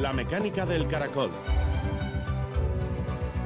[0.00, 1.30] La mecánica del caracol.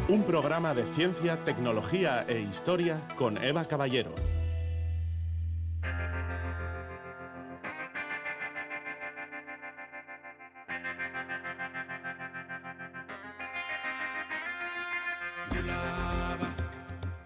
[0.06, 4.15] Un programa de ciencia, tecnología e historia con Eva Caballero.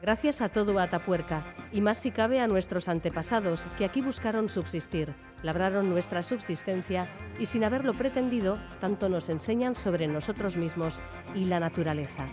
[0.01, 5.13] Gracias a todo Atapuerca, y más si cabe a nuestros antepasados, que aquí buscaron subsistir,
[5.43, 7.09] labraron nuestra subsistencia
[7.39, 11.01] y sin haberlo pretendido, tanto nos enseñan sobre nosotros mismos
[11.35, 12.27] y la naturaleza.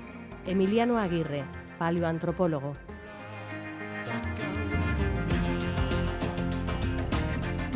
[0.45, 1.44] Emiliano Aguirre,
[1.77, 2.75] paleoantropólogo.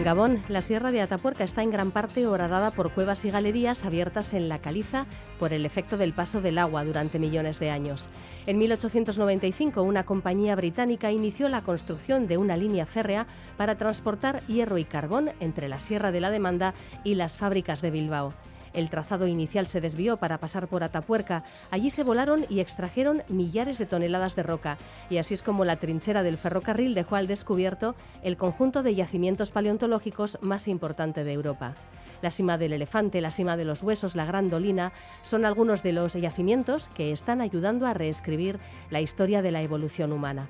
[0.03, 4.33] Gabón, la Sierra de Atapuerca está en gran parte horadada por cuevas y galerías abiertas
[4.33, 5.05] en la caliza
[5.39, 8.07] por el efecto del paso del agua durante millones de años.
[8.47, 14.77] En 1895, una compañía británica inició la construcción de una línea férrea para transportar hierro
[14.77, 16.73] y carbón entre la Sierra de la Demanda
[17.03, 18.33] y las fábricas de Bilbao.
[18.73, 21.43] El trazado inicial se desvió para pasar por Atapuerca.
[21.71, 24.77] Allí se volaron y extrajeron millares de toneladas de roca.
[25.09, 29.51] Y así es como la trinchera del ferrocarril dejó al descubierto el conjunto de yacimientos
[29.51, 31.75] paleontológicos más importante de Europa.
[32.21, 35.93] La cima del elefante, la cima de los huesos, la gran dolina, son algunos de
[35.93, 38.59] los yacimientos que están ayudando a reescribir
[38.89, 40.49] la historia de la evolución humana.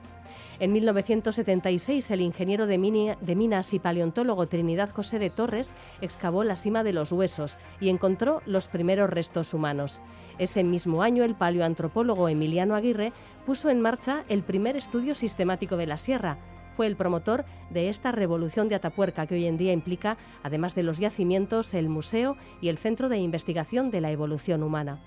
[0.59, 6.83] En 1976, el ingeniero de, minas y paleontólogo Trinidad José de Torres excavó la cima
[6.83, 10.01] de los huesos y encontró los primeros restos humanos.
[10.37, 13.13] Ese mismo año, el paleoantropólogo Emiliano Aguirre
[13.45, 16.37] puso en marcha el primer estudio sistemático de la sierra,
[16.75, 20.83] fue el promotor de esta revolución de Atapuerca que hoy en día implica, además de
[20.83, 24.99] los yacimientos, el museo y el Centro de Investigación de la Evolución Humana.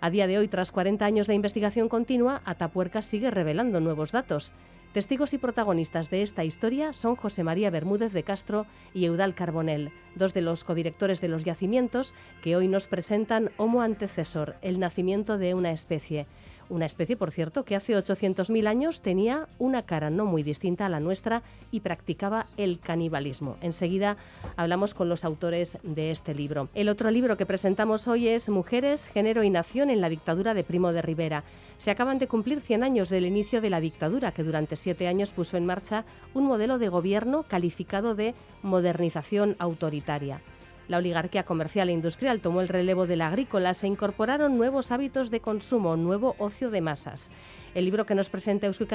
[0.00, 4.52] A día de hoy, tras 40 años de investigación continua, Atapuerca sigue revelando nuevos datos.
[4.92, 9.92] Testigos y protagonistas de esta historia son José María Bermúdez de Castro y Eudal Carbonell,
[10.16, 15.38] dos de los codirectores de los yacimientos que hoy nos presentan Homo antecesor, el nacimiento
[15.38, 16.26] de una especie.
[16.70, 20.88] Una especie, por cierto, que hace 800.000 años tenía una cara no muy distinta a
[20.88, 23.56] la nuestra y practicaba el canibalismo.
[23.60, 24.16] Enseguida
[24.56, 26.68] hablamos con los autores de este libro.
[26.74, 30.64] El otro libro que presentamos hoy es Mujeres, Género y Nación en la dictadura de
[30.64, 31.44] Primo de Rivera.
[31.80, 35.32] Se acaban de cumplir 100 años del inicio de la dictadura, que durante siete años
[35.32, 36.04] puso en marcha
[36.34, 40.42] un modelo de gobierno calificado de modernización autoritaria.
[40.88, 45.30] La oligarquía comercial e industrial tomó el relevo de la agrícola, se incorporaron nuevos hábitos
[45.30, 47.30] de consumo, nuevo ocio de masas.
[47.74, 48.86] El libro que nos presenta Eusko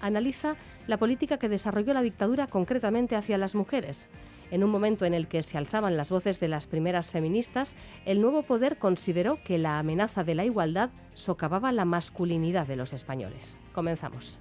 [0.00, 0.54] analiza
[0.86, 4.08] la política que desarrolló la dictadura concretamente hacia las mujeres.
[4.50, 8.20] En un momento en el que se alzaban las voces de las primeras feministas, el
[8.20, 13.60] nuevo poder consideró que la amenaza de la igualdad socavaba la masculinidad de los españoles.
[13.72, 14.38] Comenzamos.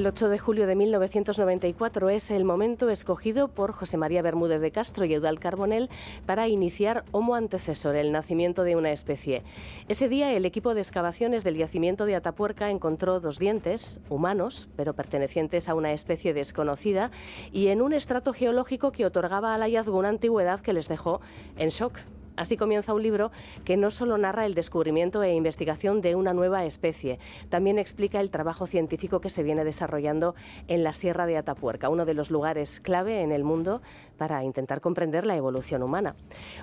[0.00, 4.70] El 8 de julio de 1994 es el momento escogido por José María Bermúdez de
[4.70, 5.90] Castro y Eudal Carbonell
[6.24, 9.42] para iniciar Homo antecesor, el nacimiento de una especie.
[9.88, 14.94] Ese día el equipo de excavaciones del yacimiento de Atapuerca encontró dos dientes humanos, pero
[14.94, 17.10] pertenecientes a una especie desconocida,
[17.52, 21.20] y en un estrato geológico que otorgaba al hallazgo una antigüedad que les dejó
[21.58, 21.98] en shock.
[22.40, 23.30] Así comienza un libro
[23.66, 27.18] que no solo narra el descubrimiento e investigación de una nueva especie,
[27.50, 30.34] también explica el trabajo científico que se viene desarrollando
[30.66, 33.82] en la Sierra de Atapuerca, uno de los lugares clave en el mundo
[34.20, 36.14] para intentar comprender la evolución humana.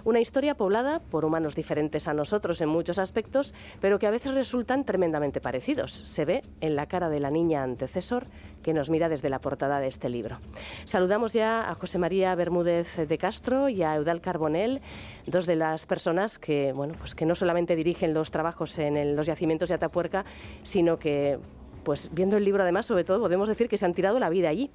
[0.06, 4.36] Una historia poblada por humanos diferentes a nosotros en muchos aspectos, pero que a veces
[4.36, 5.92] resultan tremendamente parecidos.
[6.06, 8.28] Se ve en la cara de la niña antecesor
[8.62, 10.38] que nos mira desde la portada de este libro.
[10.86, 14.80] Saludamos ya a José María Bermúdez de Castro y a Eudal Carbonell,
[15.26, 19.26] dos de las personas que, bueno, pues que no solamente dirigen los trabajos en los
[19.26, 20.26] yacimientos de Atapuerca,
[20.62, 21.40] sino que,
[21.84, 24.48] pues viendo el libro además, sobre todo, podemos decir que se han tirado la vida
[24.48, 24.70] allí.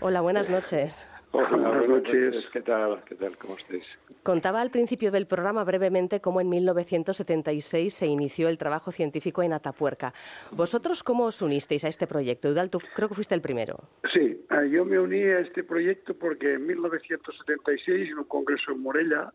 [0.00, 1.06] Hola, buenas noches.
[1.36, 2.46] Hola, buenas noches.
[2.52, 3.02] ¿Qué tal?
[3.02, 3.36] ¿Qué tal?
[3.38, 3.82] ¿Cómo estáis?
[4.22, 9.52] Contaba al principio del programa brevemente cómo en 1976 se inició el trabajo científico en
[9.52, 10.12] Atapuerca.
[10.52, 12.46] ¿Vosotros cómo os unisteis a este proyecto?
[12.46, 13.80] Eudal, tú creo que fuiste el primero.
[14.12, 18.80] Sí, ah, yo me uní a este proyecto porque en 1976, en un congreso en
[18.80, 19.32] Morella,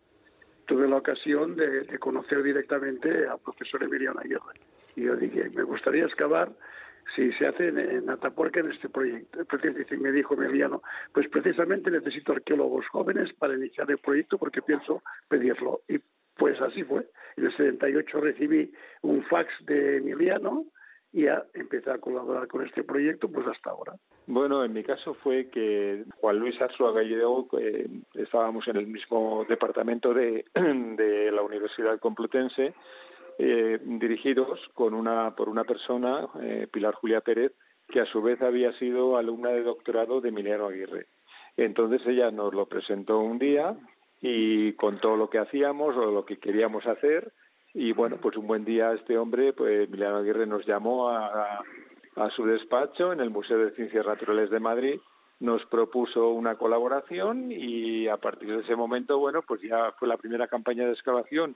[0.68, 4.56] tuve la ocasión de, conocer directamente al profesor Emiliano Aguirre.
[4.95, 6.50] Y yo dije, me gustaría excavar
[7.15, 9.39] si se hace en, Atapuerca en este proyecto.
[10.00, 10.81] Me dijo Emiliano,
[11.13, 15.81] pues precisamente necesito arqueólogos jóvenes para iniciar el proyecto porque pienso pedirlo.
[15.88, 16.00] Y
[16.35, 17.07] pues así fue.
[17.38, 18.71] En el 78 recibí
[19.01, 20.65] un fax de Emiliano
[21.11, 23.94] y ya empecé a colaborar con este proyecto pues hasta ahora.
[24.27, 28.85] Bueno, en mi caso fue que Juan Luis Arzuaga y yo eh, estábamos en el
[28.85, 30.45] mismo departamento de,
[31.33, 32.75] la Universidad Complutense,
[33.39, 37.53] eh, dirigidos con una, por una persona, eh, Pilar Julia Pérez,
[37.88, 41.07] que a su vez había sido alumna de doctorado de Emiliano Aguirre.
[41.57, 43.75] Entonces ella nos lo presentó un día
[44.21, 47.33] y contó lo que hacíamos o lo que queríamos hacer
[47.74, 51.63] y bueno, pues un buen día este hombre, pues Emiliano Aguirre nos llamó a
[52.19, 55.00] a su despacho en el Museo de Ciencias Naturales de Madrid,
[55.39, 60.18] nos propuso una colaboración y a partir de ese momento, bueno, pues ya fue la
[60.18, 61.56] primera campaña de excavación,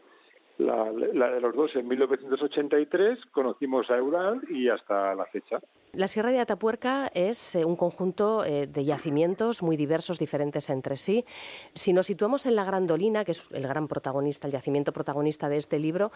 [0.58, 5.60] la, de los dos en 1983, conocimos a Eural y hasta la fecha.
[5.94, 10.96] La Sierra de Atapuerca es eh, un conjunto eh, de yacimientos muy diversos, diferentes entre
[10.96, 11.24] sí.
[11.74, 15.58] Si nos situamos en la Grandolina, que es el gran protagonista, el yacimiento protagonista de
[15.58, 16.12] este libro,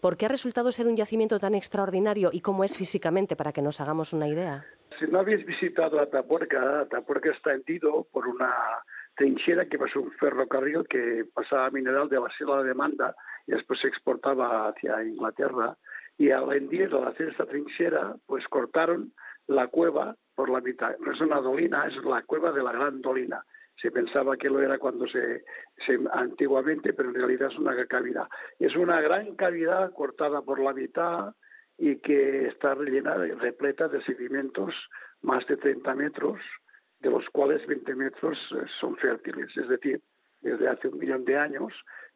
[0.00, 3.62] ¿por qué ha resultado ser un yacimiento tan extraordinario y cómo es físicamente, para que
[3.62, 4.64] nos hagamos una idea?
[4.98, 8.52] Si no habéis visitado Atapuerca, Atapuerca está hendido por una
[9.16, 13.14] trinchera que pasó un ferrocarril que pasaba mineral de la Sierra de Manda
[13.46, 15.76] y después se exportaba hacia Inglaterra
[16.18, 19.12] y al hendir, al hacer esta trinchera, pues cortaron
[19.46, 20.96] la cueva por la mitad.
[20.98, 23.44] No es una dolina, es la cueva de la Gran Dolina.
[23.76, 25.44] Se pensaba que lo era cuando se,
[25.86, 28.28] se antiguamente, pero en realidad es una cavidad.
[28.58, 31.34] Es una gran cavidad cortada por la mitad
[31.78, 34.74] y que está rellenada y repleta de sedimentos
[35.22, 36.38] más de 30 metros,
[37.00, 40.00] de los cuales 20 metros eh, son fértiles, es decir,
[40.42, 41.72] desde hace un millón de años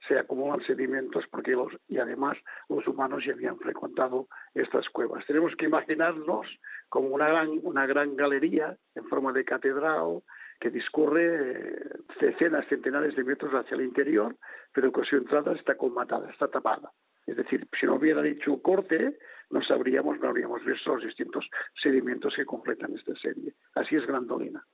[0.06, 2.36] se acumulan sedimentos porque los, y además
[2.68, 5.24] los humanos ya habían frecuentado estas cuevas.
[5.26, 6.46] Tenemos que imaginarnos
[6.88, 10.22] como una gran, una gran galería en forma de catedral
[10.60, 11.90] que discurre eh,
[12.20, 14.36] decenas, centenares de metros hacia el interior,
[14.72, 16.92] pero que su entrada está colmatada, está tapada.
[17.26, 19.18] Es decir, si no hubiera dicho corte,
[19.50, 21.48] no sabríamos, no habríamos visto los distintos
[21.82, 23.54] sedimentos que completan esta serie.
[23.74, 24.64] Así es Grandolina.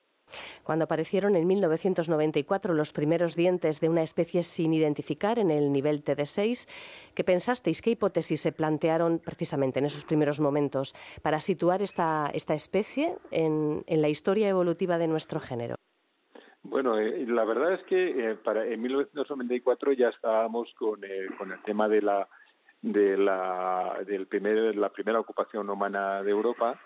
[0.62, 6.04] Cuando aparecieron en 1994 los primeros dientes de una especie sin identificar en el nivel
[6.04, 6.68] TD6,
[7.14, 7.82] ¿qué pensasteis?
[7.82, 13.84] ¿Qué hipótesis se plantearon precisamente en esos primeros momentos para situar esta, esta especie en,
[13.86, 15.76] la historia evolutiva de nuestro género?
[16.62, 21.52] Bueno, eh, la verdad es que eh, para, en 1994 ya estábamos con, eh, con
[21.52, 22.28] el tema de la
[22.82, 26.80] de la primera ocupación humana de Europa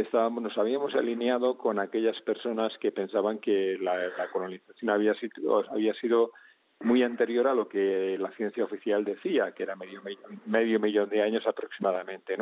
[0.00, 6.32] estábamos, nos habíamos alineado con aquellas personas que pensaban que la, colonización había sido,
[6.80, 10.02] muy anterior a lo que la ciencia oficial decía, que era medio,
[10.44, 12.36] medio millón de años aproximadamente.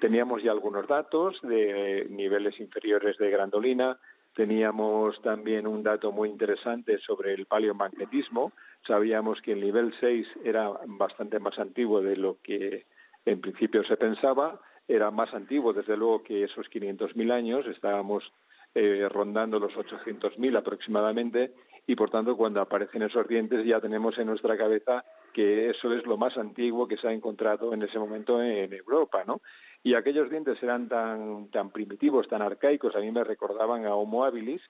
[0.00, 3.98] Teníamos ya algunos datos de niveles inferiores de grandolina,
[4.34, 8.52] teníamos también un dato muy interesante sobre el paleomagnetismo,
[8.86, 12.86] sabíamos que el nivel 6 era bastante más antiguo de lo que
[13.24, 14.60] en principio se pensaba,
[14.94, 18.32] era más antiguo, desde luego, que esos 500.000 años, estábamos
[18.74, 21.52] eh, rondando los 800.000 aproximadamente,
[21.86, 26.06] y por tanto, cuando aparecen esos dientes, ya tenemos en nuestra cabeza que eso es
[26.06, 29.40] lo más antiguo que se ha encontrado en ese momento en Europa, ¿no?
[29.82, 34.24] Y aquellos dientes eran tan, tan primitivos, tan arcaicos, a mí me recordaban a Homo
[34.24, 34.62] habilis,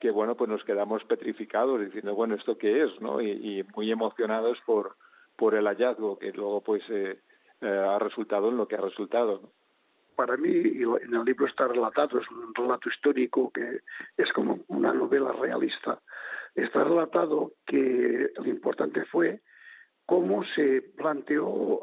[0.00, 3.00] que bueno, pues nos quedamos petrificados diciendo, bueno, ¿esto qué es?
[3.00, 3.20] ¿no?
[3.20, 4.96] Y, muy emocionados por,
[5.36, 7.18] por el hallazgo que luego pues eh,
[7.60, 9.40] eh, ha resultado en lo que ha resultado.
[9.42, 9.59] ¿no?
[10.20, 13.80] Para mí, y en el libro está relatado, es un relato histórico que
[14.18, 15.98] es como una novela realista,
[16.54, 19.40] está relatado que lo importante fue
[20.04, 21.80] cómo se planteó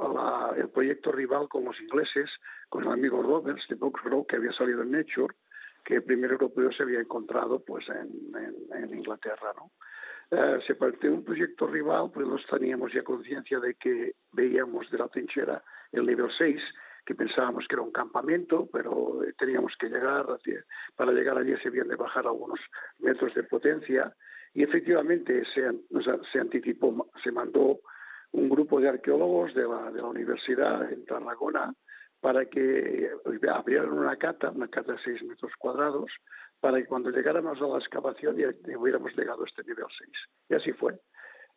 [0.56, 2.30] el proyecto rival con los ingleses,
[2.70, 5.34] con el amigo Roberts de Boxgrove, que había salido en Nature,
[5.84, 9.52] que el primer europeo se había encontrado pues en, Inglaterra.
[9.56, 9.72] ¿no?
[10.30, 15.00] Eh, se planteó un proyecto rival, pues nos teníamos ya conciencia de que veíamos de
[15.00, 16.62] la trinchera el nivel 6,
[17.08, 20.26] que pensábamos que era un campamento, pero eh, teníamos que llegar,
[20.94, 22.60] para llegar allí se habían de bajar algunos
[23.00, 24.14] metros de potencia
[24.54, 25.66] y efectivamente se,
[26.38, 27.80] anticipó, se mandó
[28.32, 31.74] un grupo de arqueólogos de la, de la universidad en Tarragona
[32.20, 33.10] para que
[33.50, 36.12] abrieran una cata, una cata de 6 metros cuadrados,
[36.60, 40.12] para que cuando llegáramos a la excavación ya hubiéramos llegado a este nivel 6.
[40.50, 41.00] Y así fue.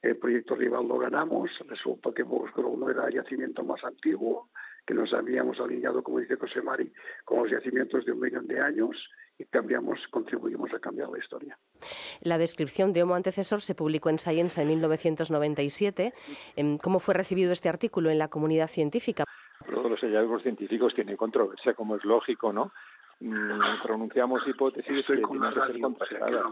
[0.02, 4.50] El proyecto rival lo ganamos, resultó que Bosgrove no era el yacimiento más antiguo,
[4.86, 6.92] que nos habíamos alineado, como dice José Mari,
[7.24, 8.96] con los yacimientos de un millón de años
[9.38, 11.58] y cambiamos, contribuimos a cambiar la historia.
[12.20, 16.12] La descripción de Homo antecesor se publicó en Science en 1997.
[16.56, 19.24] Em, ¿Cómo fue recibido este artículo en la comunidad científica?
[19.66, 22.72] Todos los hallazgos científicos tienen controversia, como es lógico, ¿no?
[23.22, 26.46] Mm, pronunciamos hipótesis que tienen que ser contrastadas.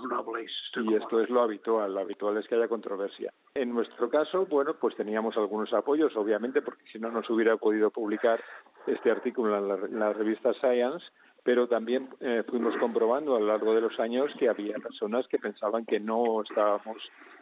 [0.77, 1.95] Y esto es lo habitual.
[1.95, 3.33] Lo habitual es que haya controversia.
[3.55, 7.57] En nuestro caso, bueno, pues teníamos algunos apoyos, obviamente, porque si no, no se hubiera
[7.57, 8.43] podido publicar
[8.87, 11.07] este artículo en la, revista Science,
[11.43, 15.39] pero también eh, fuimos comprobando a lo largo de los años que había personas que
[15.39, 16.97] pensaban que no estábamos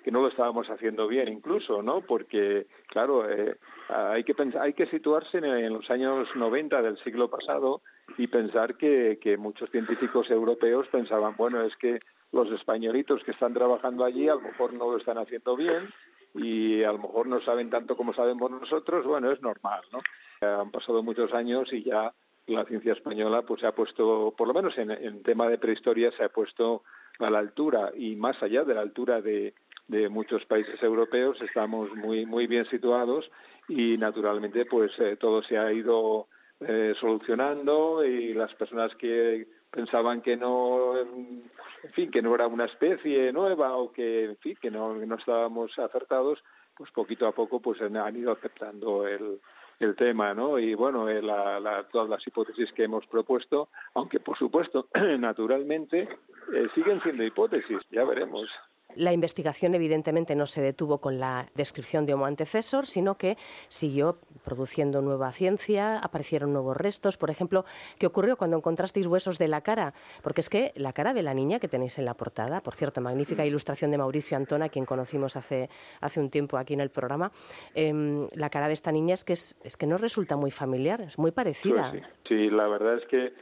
[0.04, 3.56] que no lo estábamos haciendo bien incluso no porque claro eh,
[3.88, 7.82] hay que pensar, hay que situarse en, los años 90 del siglo pasado
[8.18, 12.00] y pensar que, que muchos científicos europeos pensaban bueno es que
[12.32, 15.92] los españolitos que están trabajando allí a lo mejor no lo están haciendo bien
[16.34, 20.00] y a lo mejor no saben tanto como sabemos nosotros bueno es normal no
[20.40, 22.12] han pasado muchos años y ya
[22.46, 26.12] la ciencia española pues se ha puesto, por lo menos en, en tema de prehistoria,
[26.12, 26.82] se ha puesto
[27.18, 29.54] a la altura y más allá de la altura de,
[29.88, 33.30] de muchos países europeos, estamos muy, muy bien situados
[33.68, 36.28] y naturalmente pues eh, todo se ha ido
[36.60, 42.64] eh, solucionando y las personas que pensaban que no, en fin, que no era una
[42.64, 46.42] especie nueva o que, en fin, que no, no estábamos acertados,
[46.74, 49.40] pues poquito a poco pues han ido aceptando el,
[49.80, 50.58] el tema, ¿no?
[50.58, 56.08] Y bueno, eh, la, todas las hipótesis que hemos propuesto, aunque por supuesto, naturalmente,
[56.54, 58.48] eh, siguen siendo hipótesis, ya veremos.
[58.96, 63.36] La investigación evidentemente no se detuvo con la descripción de Homo antecesor, sino que
[63.68, 67.16] siguió produciendo nueva ciencia, aparecieron nuevos restos.
[67.16, 67.64] Por ejemplo,
[67.98, 69.94] ¿qué ocurrió cuando encontrasteis huesos de la cara?
[70.22, 73.00] Porque es que la cara de la niña que tenéis en la portada, por cierto,
[73.00, 73.46] magnífica mm.
[73.46, 75.68] ilustración de Mauricio Antona, quien conocimos hace,
[76.00, 77.32] hace un tiempo aquí en el programa,
[77.74, 81.00] em, la cara de esta niña es que, es, es que nos resulta muy familiar,
[81.00, 81.92] es muy parecida.
[82.24, 83.32] sí, la verdad es que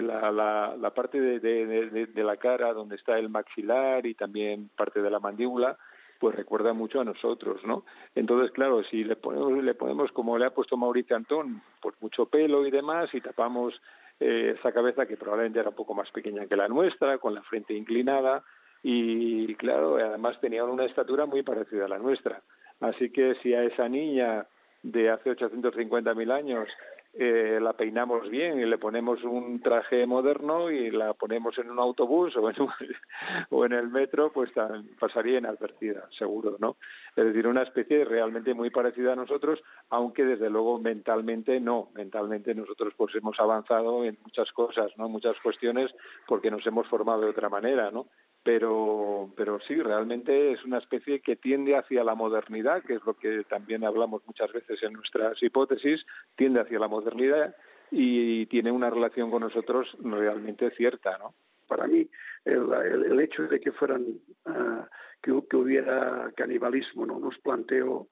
[0.00, 4.70] la, la, la parte de, de, de, la cara donde está el maxilar y también
[4.76, 5.76] parte de la mandíbula,
[6.18, 7.84] pues recuerda mucho a nosotros, ¿no?
[8.14, 12.26] Entonces, claro, si le ponemos, le ponemos como le ha puesto Mauricio Antón, pues mucho
[12.26, 13.80] pelo y demás, y tapamos
[14.20, 17.42] eh, esa cabeza que probablemente era un poco más pequeña que la nuestra, con la
[17.42, 18.42] frente inclinada,
[18.82, 22.42] y claro, además tenía una estatura muy parecida a la nuestra.
[22.80, 24.46] Así que si a esa niña
[24.82, 26.68] de hace 850.000 años
[27.16, 31.78] eh, la peinamos bien y le ponemos un traje moderno y la ponemos en un
[31.78, 32.56] autobús o en,
[33.50, 34.50] o en el metro, pues
[34.98, 36.76] pasaría inadvertida, seguro, ¿no?
[37.14, 41.90] Es decir, una especie realmente muy parecida a nosotros, aunque desde luego mentalmente no.
[41.94, 45.08] Mentalmente nosotros pues hemos avanzado en muchas cosas, ¿no?
[45.08, 45.94] Muchas cuestiones
[46.26, 48.08] porque nos hemos formado de otra manera, ¿no?
[48.44, 53.14] Pero, pero sí, realmente es una especie que tiende hacia la modernidad, que es lo
[53.14, 56.04] que también hablamos muchas veces en nuestras hipótesis,
[56.36, 57.56] tiende hacia la modernidad
[57.90, 61.34] y tiene una relación con nosotros realmente cierta, ¿no?
[61.66, 62.06] Para mí,
[62.44, 64.02] el, hecho de que fueran
[64.44, 64.84] uh,
[65.22, 68.08] que, hubiera canibalismo, no nos planteo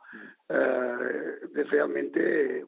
[0.48, 2.64] uh, realmente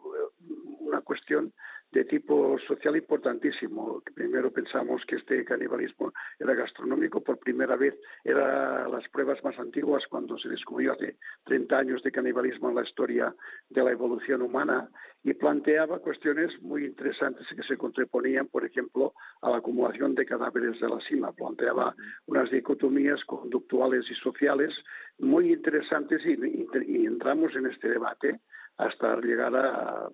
[0.80, 1.54] una cuestión
[1.94, 4.02] de tipo social importantísimo.
[4.14, 10.04] Primero pensamos que este canibalismo era gastronómico, por primera vez era las pruebas más antiguas
[10.08, 13.34] cuando se descubrió hace 30 años de canibalismo en la historia
[13.70, 14.90] de la evolución humana
[15.22, 20.80] y planteaba cuestiones muy interesantes que se contraponían, por ejemplo, a la acumulación de cadáveres
[20.80, 21.32] de la cima.
[21.32, 21.94] Planteaba
[22.26, 24.74] unas dicotomías conductuales y sociales
[25.18, 28.40] muy interesantes y entramos en este debate
[28.76, 30.08] hasta llegar a,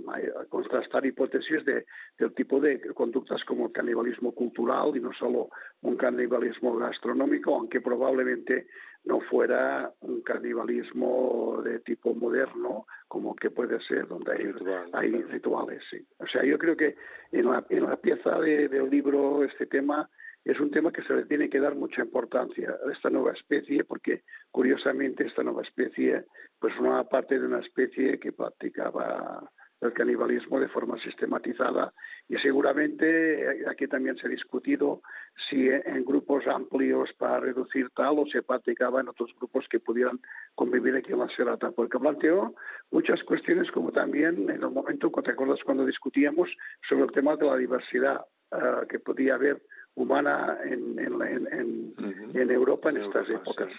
[0.49, 1.87] contrastar hipótesis de,
[2.19, 5.49] del tipo de conductas como el canibalismo cultural y no solo
[5.83, 8.67] un canibalismo gastronómico, aunque probablemente
[9.05, 14.53] no fuera un canibalismo de tipo moderno, como que puede ser, donde hay,
[14.93, 15.83] hay rituales.
[15.91, 16.07] Sí.
[16.19, 16.97] O sea, yo creo que
[17.33, 20.09] en la, en la pieza de, del libro este tema
[20.45, 23.85] es un tema que se le tiene que dar mucha importancia a esta nueva especie,
[23.85, 26.25] porque curiosamente esta nueva especie
[26.59, 31.93] pues formaba parte de una especie que practicaba el canibalismo de forma sistematizada.
[32.29, 35.03] Y seguramente aquí también se ha discutido
[35.49, 40.21] si en grupos amplios para reducir tal o se practicaba en otros grupos que pudieran
[40.55, 42.55] convivir aquí en la Serata, porque planteó
[42.91, 46.51] muchas cuestiones como también en el momento, ¿te cuando discutíamos
[46.89, 48.21] sobre el tema de la diversidad
[48.53, 49.63] uh, que podía haber
[49.95, 51.95] humana en, en, en,
[52.35, 53.73] en Europa en, estas épocas.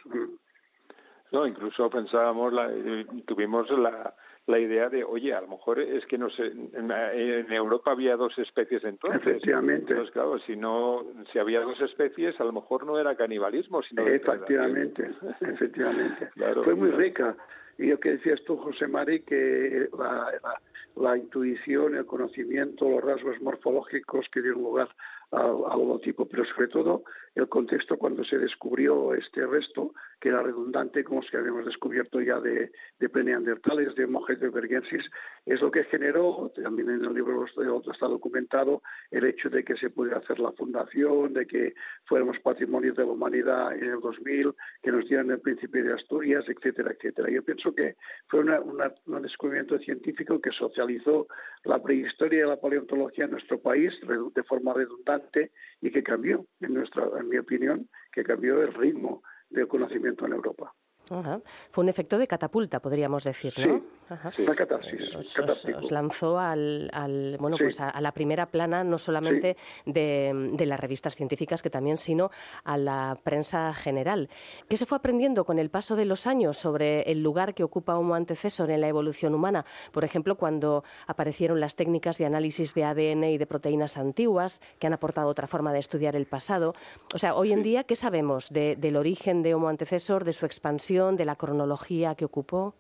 [1.32, 4.14] No, incluso pensábamos, la, eh, tuvimos la,
[4.48, 8.18] la idea de, oye, a lo mejor es que no sé, en, en, Europa había
[8.18, 9.22] dos especies entonces.
[9.22, 9.92] Efectivamente.
[9.92, 14.06] Entonces, claro, si no, si había dos especies, a lo mejor no era canibalismo, sino.
[14.06, 16.30] Efectivamente, efectivamente.
[16.64, 17.36] Fue muy rica.
[17.78, 20.62] Y lo que decías tú, José Mari, que la, la,
[20.98, 24.90] la, intuición, el conocimiento, los rasgos morfológicos que dieron lugar
[25.32, 27.04] al, al holotipo, pero sobre todo
[27.36, 32.22] el contexto cuando se descubrió este resto, que era redundante con los que habíamos descubierto
[32.22, 35.10] ya de, de preneandertales, de Homo heidelbergensis,
[35.46, 39.90] es lo que generó, también en el libro está documentado, el hecho de que se
[39.90, 41.74] pudiera hacer la fundación, de que
[42.06, 46.46] fuéramos patrimonio de la humanidad en el 2000, que nos dieran el príncipe de Asturias,
[46.48, 47.30] etcétera, etcétera.
[47.30, 47.96] Yo pienso que
[48.28, 51.28] fue un descubrimiento científico que socializó
[51.64, 53.94] la prehistoria y la paleontología en nuestro país
[54.34, 59.24] de forma redundante y que cambió, en, nuestra, en mi opinión, que cambió el ritmo
[59.50, 60.74] del conocimiento en Europa.
[61.72, 63.78] Fue un efecto de catapulta, podríamos decir, ¿no?
[63.80, 63.84] Sí,
[64.40, 65.16] una catarsis.
[65.16, 66.90] Os, lanzó al,
[67.40, 72.30] bueno, pues a, la primera plana, no solamente de, las revistas científicas, que también, sino
[72.64, 74.30] a la prensa general.
[74.68, 77.98] ¿Qué se fue aprendiendo con el paso de los años sobre el lugar que ocupa
[77.98, 79.66] Homo antecesor en la evolución humana?
[79.92, 84.88] Por ejemplo, cuando aparecieron las técnicas de análisis de ADN y de proteínas antiguas, que
[84.88, 86.74] han aportado otra forma de estudiar el pasado.
[87.14, 90.92] O sea, hoy en día, ¿qué sabemos del origen de Homo antecesor, de su expansión?
[91.16, 92.76] de la cronología que ocupó?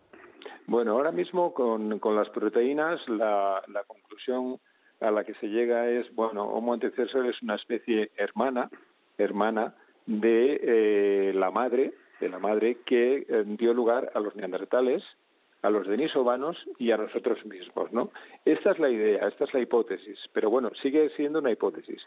[0.67, 4.59] Bueno, ahora mismo con, las proteínas la, conclusión
[4.99, 8.69] a la que se llega es, bueno, Homo antecesor es una especie hermana,
[9.17, 9.75] hermana
[10.05, 15.03] de eh, la madre, de la madre que eh, dio lugar a los neandertales,
[15.61, 18.11] a los denisovanos y a nosotros mismos, ¿no?
[18.45, 22.05] Esta es la idea, esta es la hipótesis, pero bueno, sigue siendo una hipótesis.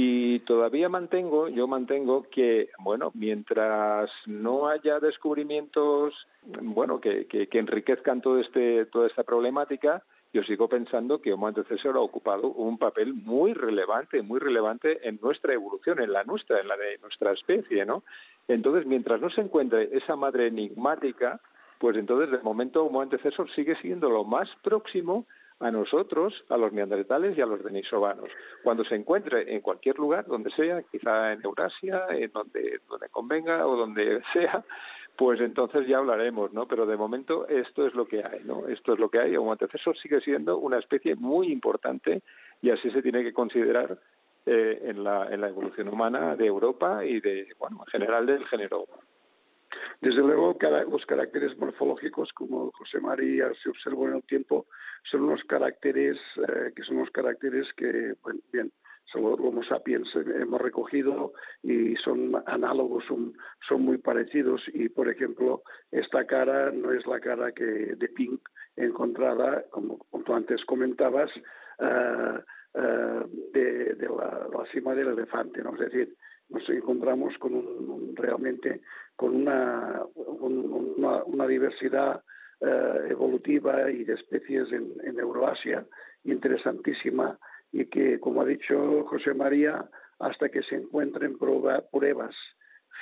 [0.00, 6.14] Y todavía mantengo, yo mantengo que, bueno, mientras no haya descubrimientos,
[6.44, 11.96] bueno, que, que, enriquezcan todo este, toda esta problemática, yo sigo pensando que Homo antecesor
[11.96, 16.68] ha ocupado un papel muy relevante, muy relevante en nuestra evolución, en la nuestra, en
[16.68, 18.04] la de nuestra especie, ¿no?
[18.46, 21.40] Entonces, mientras no se encuentre esa madre enigmática,
[21.80, 25.26] pues entonces de momento Homo antecesor sigue siendo lo más próximo
[25.60, 28.30] a nosotros, a los neandertales y a los denisovanos.
[28.62, 33.66] Cuando se encuentre en cualquier lugar, donde sea, quizá en Eurasia, en donde, donde convenga
[33.66, 34.64] o donde sea,
[35.16, 36.68] pues entonces ya hablaremos, ¿no?
[36.68, 38.68] Pero de momento esto es lo que hay, ¿no?
[38.68, 39.36] Esto es lo que hay.
[39.36, 42.22] Homo antecesor sigue siendo una especie muy importante
[42.62, 43.98] y así se tiene que considerar
[44.46, 48.46] eh, en, la, en la evolución humana de Europa y de, bueno, en general del
[48.46, 49.07] género humano.
[50.00, 50.56] Desde luego,
[50.90, 54.66] los caracteres morfológicos, como José María se observó en el tiempo,
[55.10, 58.72] son unos caracteres eh, que son unos caracteres que, bueno, bien,
[59.14, 66.26] los Homo sapiens hemos recogido y son análogos, son, muy parecidos y, por ejemplo, esta
[66.26, 68.40] cara no es la cara que de Pink
[68.76, 71.30] encontrada, como, tú antes comentabas,
[71.80, 72.38] eh,
[72.74, 73.22] eh,
[73.52, 75.72] de, la, la, cima del elefante, ¿no?
[75.72, 76.14] Es decir,
[76.48, 78.80] nos encontramos con un, realmente
[79.16, 82.22] con una, una, diversidad
[82.60, 85.86] eh, evolutiva y de especies en, en, Euroasia
[86.24, 87.38] interesantísima
[87.72, 92.34] y que, como ha dicho José María, hasta que se encuentren pruebas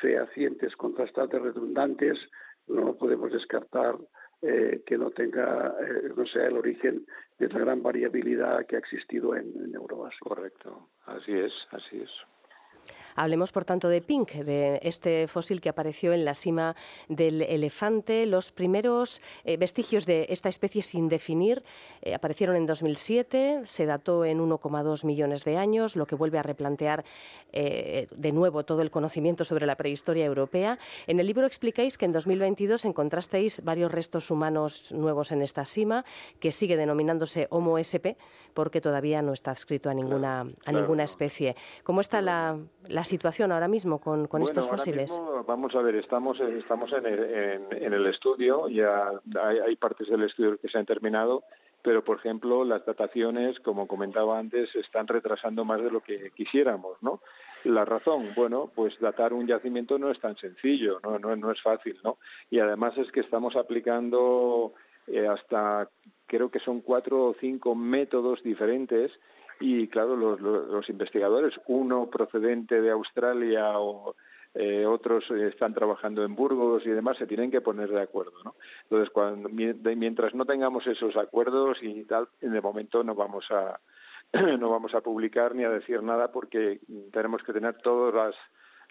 [0.01, 2.19] fehacientes, contrastadas, redundantes,
[2.67, 3.97] no podemos descartar
[4.43, 7.07] eh, que no tenga, eh, no sea el origen
[7.39, 10.19] de esa gran variabilidad que ha existido en, en Euroasia.
[10.21, 12.11] Correcto, así es, así es.
[13.17, 16.77] Hablemos, por tanto, de Pink, de este fósil que apareció en la cima
[17.09, 18.27] del elefante.
[18.27, 21.65] Los primeros eh, vestigios de esta especie sin definir
[22.03, 26.43] eh, aparecieron en 2007, se dató en 1,2 millones de años, lo que vuelve a
[26.43, 27.05] replantear
[27.53, 30.79] eh, de nuevo todo el conocimiento sobre la prehistoria europea.
[31.07, 36.05] En el libro explicáis que en 2022 encontrasteis varios restos humanos nuevos en esta cima,
[36.39, 38.21] que sigue denominándose Homo SP,
[38.53, 41.57] porque todavía no está adscrito a ninguna, a ninguna especie.
[41.83, 45.21] ¿Cómo está la, la situación ahora mismo con, estos fósiles?
[45.47, 47.07] vamos a ver, estamos, estamos en,
[47.95, 49.11] el, estudio, ya
[49.43, 51.45] hay, partes del estudio que se han terminado,
[51.83, 57.03] pero por ejemplo las dataciones, como comentaba antes, están retrasando más de lo que quisiéramos,
[57.03, 57.21] ¿no?
[57.65, 61.61] La razón, bueno, pues datar un yacimiento no es tan sencillo, no, no, no es
[61.63, 62.19] fácil, ¿no?
[62.51, 64.75] Y además es que estamos aplicando
[65.07, 65.89] eh, hasta
[66.27, 69.13] creo que son cuatro o cinco métodos diferentes
[69.61, 74.15] y claro, los, los, investigadores, uno procedente de Australia o
[74.55, 78.55] eh, otros están trabajando en Burgos y demás, se tienen que poner de acuerdo, ¿no?
[78.85, 83.81] Entonces, cuando, mientras no tengamos esos acuerdos y tal, de momento no vamos a
[84.59, 86.81] no vamos a publicar ni a decir nada porque
[87.13, 88.35] tenemos que tener todas las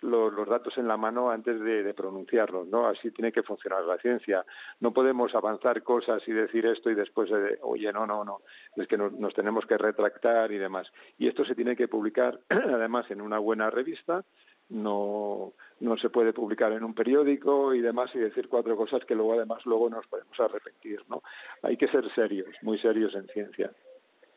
[0.01, 2.87] los, datos en la mano antes de, pronunciarlos, ¿no?
[2.87, 4.45] Así tiene que funcionar la ciencia.
[4.79, 8.41] No podemos avanzar cosas y decir esto y después, de, oye, no, no, no,
[8.75, 10.87] es que nos, tenemos que retractar y demás.
[11.17, 14.23] Y esto se tiene que publicar, además, en una buena revista,
[14.69, 19.13] no, no se puede publicar en un periódico y demás y decir cuatro cosas que
[19.13, 21.21] luego además luego nos podemos arrepentir, ¿no?
[21.61, 23.71] Hay que ser serios, muy serios en ciencia.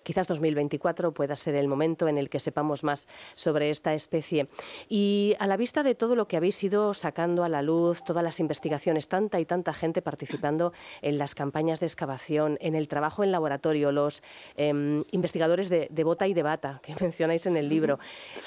[0.09, 4.49] Quizás 2024 pueda ser el momento en el que sepamos más sobre esta especie.
[4.89, 8.25] Y a la vista de todo lo que habéis ido sacando a la luz, todas
[8.25, 13.23] las investigaciones, tanta y tanta gente participando en las campañas de excavación, en el trabajo
[13.23, 14.23] en laboratorio, los
[14.57, 17.99] em, investigadores de, bota y de bata que mencionáis en el libro,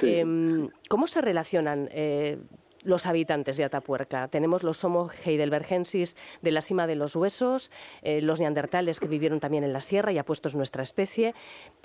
[0.02, 1.90] em, ¿cómo se relacionan?
[1.92, 2.40] Eh,
[2.84, 4.28] los habitantes de Atapuerca.
[4.28, 9.40] Tenemos los Homo heidelbergensis de la cima de los huesos, eh, los neandertales que vivieron
[9.40, 11.34] también en la sierra y apuestos nuestra especie.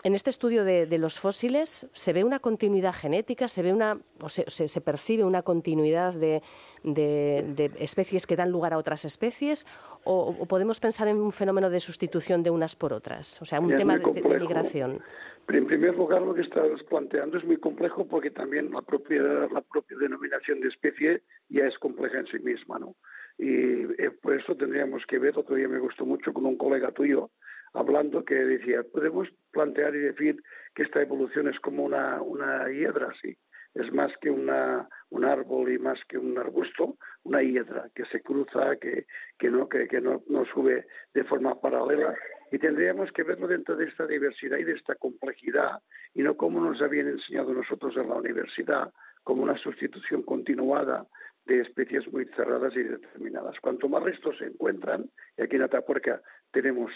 [0.03, 4.29] En este estudio de, los fósiles se ve una continuidad genética, se ve una, o
[4.29, 6.43] se, se, percibe una continuidad de,
[6.85, 9.67] de, especies que dan lugar a otras especies,
[10.07, 13.75] o, podemos pensar en un fenómeno de sustitución de unas por otras, o sea, un
[13.75, 15.03] tema de migración.
[15.49, 19.61] En primer lugar, lo que estás planteando es muy complejo porque también la propia, la
[19.61, 22.97] propia denominación de especie ya es compleja en sí misma, ¿no?
[23.39, 26.91] Y eh, por eso tendríamos que ver, otro día me gustó mucho con un colega
[26.91, 27.31] tuyo,
[27.75, 30.43] hablando que decía, podemos plantear y decir
[30.75, 33.37] que esta evolución es como una, una hiedra, sí,
[33.77, 38.23] es más que una, un árbol y más que un arbusto, una hiedra que se
[38.23, 39.07] cruza, que,
[39.39, 42.15] que, no, que, que no, no, sube de forma paralela.
[42.51, 45.83] Y tendríamos que verlo dentro de esta diversidad y de esta complejidad,
[46.15, 51.07] y no como nos habían enseñado nosotros en la universidad, como una sustitución continuada
[51.45, 53.61] de especies muy cerradas y determinadas.
[53.61, 56.93] Cuanto más restos se encuentran, y aquí en Atapuerca tenemos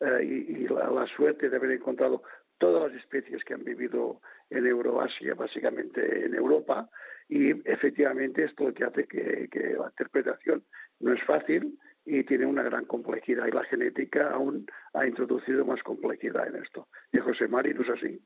[0.00, 2.22] eh, y, la, la, suerte de haber encontrado
[2.60, 4.20] todas las especies que han vivido
[4.50, 6.88] en Euroasia, básicamente en Europa,
[7.28, 10.62] y efectivamente esto lo que hace que, la interpretación
[11.00, 15.82] no es fácil y tiene una gran complejidad, y la genética aún ha introducido más
[15.82, 16.86] complejidad en esto.
[17.12, 18.20] Y José Mari no es así.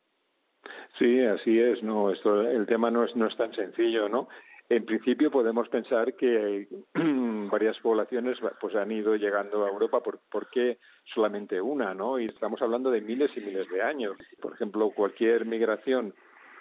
[0.99, 1.83] Sí, así es.
[1.83, 4.29] No, esto, el tema no es, no es tan sencillo, ¿no?
[4.75, 6.67] En principio podemos pensar que
[7.49, 10.79] varias poblaciones pues han ido llegando a Europa por, ¿por qué
[11.15, 12.19] solamente una, no?
[12.19, 14.17] Y estamos hablando de miles y miles de años.
[14.43, 16.13] Por ejemplo, cualquier migración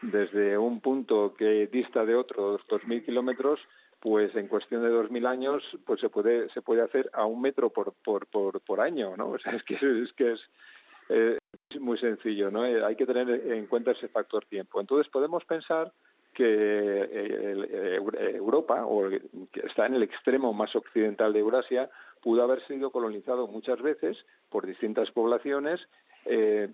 [0.04, 3.60] desde un punto que dista de otro dos mil kilómetros,
[4.00, 7.42] pues en cuestión de dos mil años, pues se puede se puede hacer a un
[7.42, 9.30] metro por por por, por año, ¿no?
[9.32, 10.42] O sea, es que es que es
[11.10, 11.40] eh,
[11.80, 12.64] muy sencillo, ¿no?
[12.64, 14.80] Eh, hay que tener en cuenta ese factor tiempo.
[14.80, 15.92] Entonces podemos pensar
[16.34, 18.00] que eh,
[18.36, 21.90] Europa, o que está en el extremo más occidental de Eurasia,
[22.22, 24.18] pudo haber sido colonizado muchas veces
[24.50, 25.82] por distintas poblaciones.
[26.26, 26.70] Eh,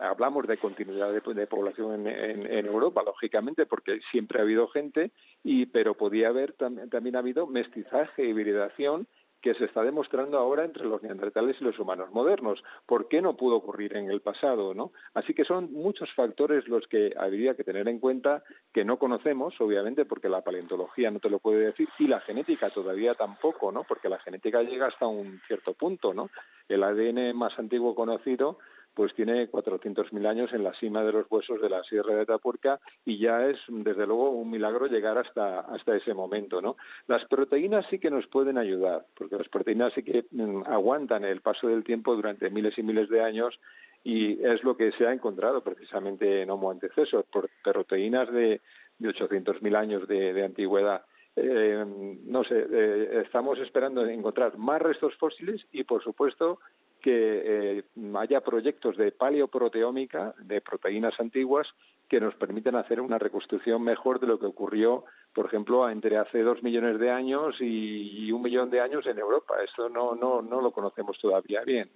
[0.00, 5.10] hablamos de continuidad de, población en, Europa, lógicamente, porque siempre ha habido gente,
[5.42, 9.06] y pero podía haber también ha habido mestizaje, hibridación
[9.44, 12.64] que se está demostrando ahora entre los neandertales y los humanos modernos.
[12.86, 14.72] ¿Por qué no pudo ocurrir en el pasado?
[14.72, 14.92] ¿no?
[15.12, 19.54] Así que son muchos factores los que habría que tener en cuenta que no conocemos,
[19.60, 23.84] obviamente, porque la paleontología no te lo puede decir y la genética todavía tampoco, ¿no?
[23.84, 26.14] porque la genética llega hasta un cierto punto.
[26.14, 26.30] ¿no?
[26.66, 28.56] El ADN más antiguo conocido
[28.94, 32.80] pues tiene 400.000 años en la cima de los huesos de la Sierra de Tapurca
[33.04, 36.76] y ya es, desde luego, un milagro llegar hasta, hasta ese momento, ¿no?
[37.06, 41.40] Las proteínas sí que nos pueden ayudar, porque las proteínas sí que mm, aguantan el
[41.40, 43.58] paso del tiempo durante miles y miles de años
[44.04, 48.60] y es lo que se ha encontrado precisamente en Homo antecesor, por proteínas de,
[48.98, 51.02] de 800.000 años de, antigüedad.
[51.36, 51.84] Eh,
[52.26, 56.60] no sé, eh, estamos esperando encontrar más restos fósiles y, por supuesto,
[57.04, 57.84] que eh,
[58.16, 61.68] haya proyectos de paleoproteómica, de proteínas antiguas,
[62.08, 66.40] que nos permitan hacer una reconstrucción mejor de lo que ocurrió, por ejemplo, entre hace
[66.40, 69.54] dos millones de años y, un millón de años en Europa.
[69.62, 71.90] Esto no, no, no lo conocemos todavía bien.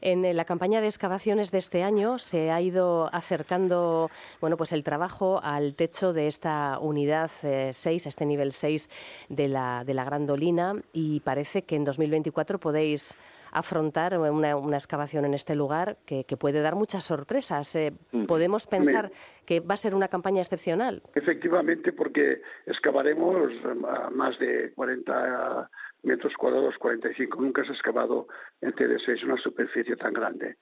[0.00, 4.82] En la campaña de excavaciones de este año se ha ido acercando bueno, pues el
[4.82, 8.90] trabajo al techo de esta unidad 6, eh, este nivel 6
[9.28, 13.16] de la, de la Gran Dolina, y parece que en 2024 podéis
[13.52, 17.74] afrontar una, excavación en este lugar que, puede dar muchas sorpresas.
[17.76, 17.92] Eh.
[18.26, 19.10] ¿Podemos pensar
[19.44, 21.02] que va a ser una campaña excepcional?
[21.14, 23.52] Efectivamente, porque excavaremos
[23.88, 25.70] a más de 40
[26.02, 27.40] metros cuadrados, 45.
[27.40, 28.28] Nunca se ha excavado
[28.60, 30.56] en TD6 una superficie tan grande.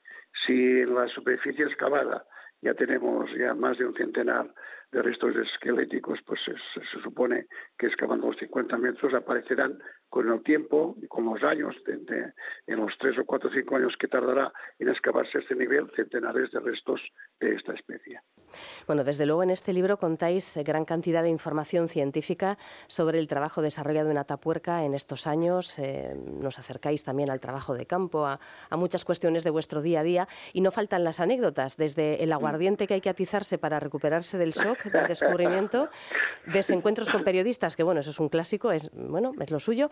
[0.47, 2.25] Si en la superficie excavada
[2.63, 4.53] ya tenemos ya más de un centenar
[4.93, 7.47] de restos esqueléticos, pues se, se supone
[7.79, 9.79] que excavando los 50 metros aparecerán
[10.17, 13.95] con el tiempo y con los años, en los tres o cuatro o cinco años
[14.01, 17.03] que tardará en excavarse este nivel, centenares de restos
[17.39, 18.23] de esta especie.
[18.87, 23.61] Bueno, desde luego en este libro contáis gran cantidad de información científica sobre el trabajo
[23.61, 25.79] desarrollado en Atapuerca en estos años.
[25.79, 30.03] Eh, nos acercáis también al trabajo de campo, a, muchas cuestiones de vuestro día a
[30.03, 34.39] día y no faltan las anécdotas, desde el aguardiente que hay que atizarse para recuperarse
[34.39, 35.91] del shock del descubrimiento,
[36.47, 39.91] desencuentros con periodistas, que bueno, eso es un clásico, es bueno, es lo suyo,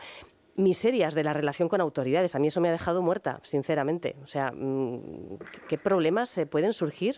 [0.56, 2.34] miserias de la relación con autoridades.
[2.34, 4.16] A mí eso me ha dejado muerta, sinceramente.
[4.22, 7.16] O sea, mm, ¿qué problemas se pueden surgir,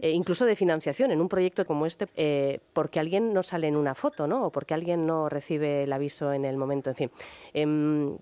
[0.00, 3.76] eh, incluso de financiación, en un proyecto como este, eh, porque alguien no sale en
[3.76, 4.46] una foto, ¿no?
[4.46, 7.10] O porque alguien no recibe el aviso en el momento, en fin.
[7.52, 8.16] Em,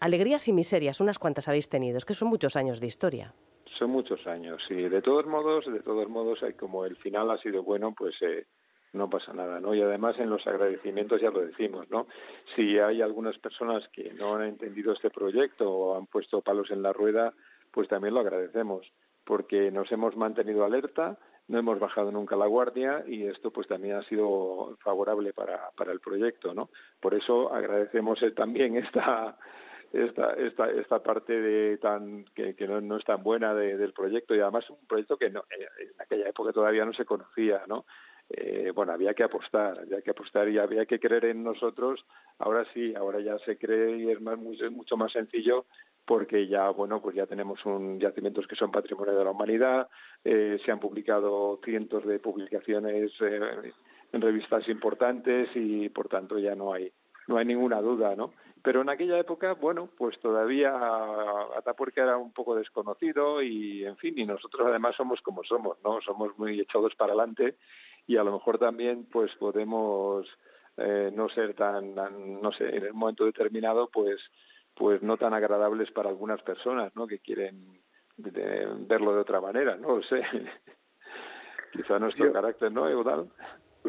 [0.00, 3.34] alegrías y miserias, unas cuantas habéis tenido, es que son muchos años de historia.
[3.78, 7.62] Son muchos años, y de todos modos, de todos modos, como el final ha sido
[7.62, 8.14] bueno, pues...
[8.22, 8.46] Eh
[8.92, 9.74] no pasa nada, ¿no?
[9.74, 12.06] Y además en los agradecimientos ya lo decimos, ¿no?
[12.56, 16.82] Si hay algunas personas que no han entendido este proyecto o han puesto palos en
[16.82, 17.32] la rueda,
[17.70, 18.90] pues también lo agradecemos,
[19.24, 21.18] porque nos hemos mantenido alerta,
[21.50, 25.92] no hemos bajado nunca la guardia y esto pues también ha sido favorable para, para
[25.92, 26.70] el proyecto, ¿no?
[27.00, 29.36] Por eso agradecemos eh, también esta
[29.92, 34.34] esta esta esta parte de tan que, no, no, es tan buena de, del proyecto
[34.36, 37.84] y además un proyecto que no, eh, en aquella época todavía no se conocía, ¿no?
[38.32, 42.04] Eh, bueno, había que apostar, había que apostar y había que creer en nosotros.
[42.38, 45.66] Ahora sí, ahora ya se cree y es más, mucho más sencillo
[46.06, 49.88] porque ya, bueno, pues ya tenemos un yacimientos que son patrimonio de la humanidad,
[50.24, 53.72] eh, se han publicado cientos de publicaciones eh,
[54.12, 56.92] en revistas importantes y, por tanto, ya no hay
[57.28, 58.32] no hay ninguna duda, ¿no?
[58.62, 60.74] Pero en aquella época, bueno, pues todavía
[61.56, 66.00] Atapuerca era un poco desconocido y, en fin, y nosotros además somos como somos, ¿no?
[66.02, 67.56] Somos muy echados para adelante
[68.10, 70.26] y a lo mejor también pues podemos
[70.76, 74.20] eh, no ser tan, no sé en el momento determinado pues
[74.74, 77.80] pues no tan agradables para algunas personas no que quieren
[78.16, 80.22] verlo de otra manera no lo sé.
[81.72, 83.28] Quizá nuestro carácter no Eudal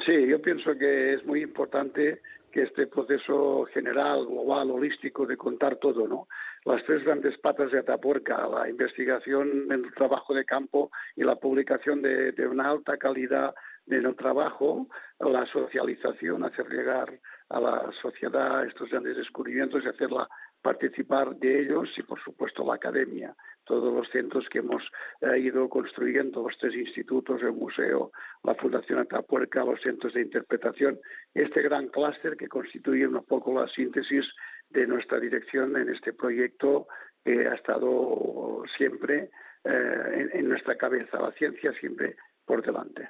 [0.05, 5.77] sí yo pienso que es muy importante que este proceso general, global, holístico de contar
[5.77, 6.27] todo, ¿no?
[6.65, 12.01] Las tres grandes patas de Atapuerca, la investigación, el trabajo de campo y la publicación
[12.01, 13.55] de, de una alta calidad
[13.97, 14.87] en el trabajo,
[15.19, 20.27] la socialización, hacer llegar a la sociedad estos grandes descubrimientos y hacerla
[20.61, 24.83] participar de ellos y, por supuesto, la academia, todos los centros que hemos
[25.21, 28.11] eh, ido construyendo, los tres institutos, el museo,
[28.43, 30.99] la Fundación Atapuerca, los centros de interpretación,
[31.33, 34.25] este gran clúster que constituye un poco la síntesis
[34.69, 36.87] de nuestra dirección en este proyecto
[37.25, 39.31] que ha estado siempre
[39.63, 43.09] eh, en nuestra cabeza, la ciencia siempre por delante.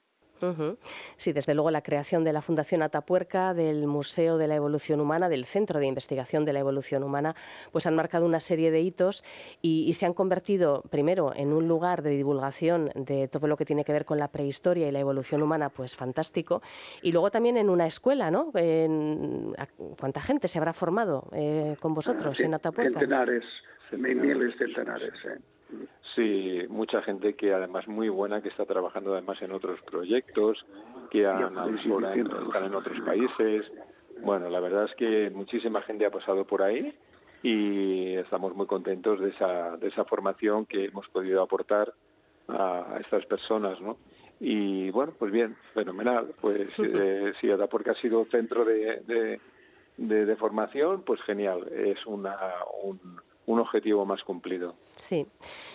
[1.17, 5.29] Sí, desde luego la creación de la Fundación Atapuerca, del Museo de la Evolución Humana,
[5.29, 7.35] del Centro de Investigación de la Evolución Humana,
[7.71, 9.23] pues han marcado una serie de hitos
[9.61, 13.83] y, se han convertido primero en un lugar de divulgación de todo lo que tiene
[13.83, 16.61] que ver con la prehistoria y la evolución humana, pues fantástico,
[17.01, 18.51] y luego también en una escuela, ¿no?
[19.99, 22.99] ¿Cuánta gente se habrá formado eh, con vosotros en Atapuerca?
[22.99, 23.43] Centenares,
[23.91, 25.13] miles centenares.
[25.25, 25.39] ¿eh?
[26.15, 30.65] Sí, mucha gente que además muy buena, que está trabajando además en otros proyectos,
[31.09, 33.71] que han, están en otros países.
[34.21, 36.93] Bueno, la verdad es que muchísima gente ha pasado por ahí
[37.43, 41.93] y estamos muy contentos de esa, de esa formación que hemos podido aportar
[42.47, 43.97] a, estas personas, ¿no?
[44.39, 46.33] Y bueno, pues bien, fenomenal.
[46.41, 49.39] Pues eh, si porque ha sido centro de, de,
[49.97, 51.67] de, de, formación, pues genial.
[51.71, 52.37] Es una,
[52.83, 52.99] un,
[53.45, 54.75] un objetivo más cumplido.
[54.97, 55.27] Sí.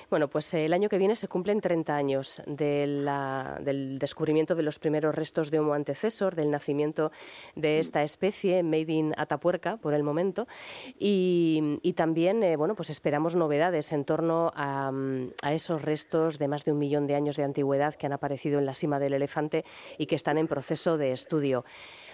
[0.09, 4.79] Bueno, pues eh, el año que viene se cumplen 30 años del descubrimiento de los
[4.79, 7.11] primeros restos de Homo antecesor, del nacimiento
[7.55, 10.46] de esta especie, Made in Atapuerca, por el momento.
[10.98, 14.92] Y, también, eh, bueno, pues esperamos novedades en torno a,
[15.42, 18.59] a, esos restos de más de un millón de años de antigüedad que han aparecido
[18.59, 19.64] en la cima del elefante
[19.96, 21.64] y que están en proceso de estudio.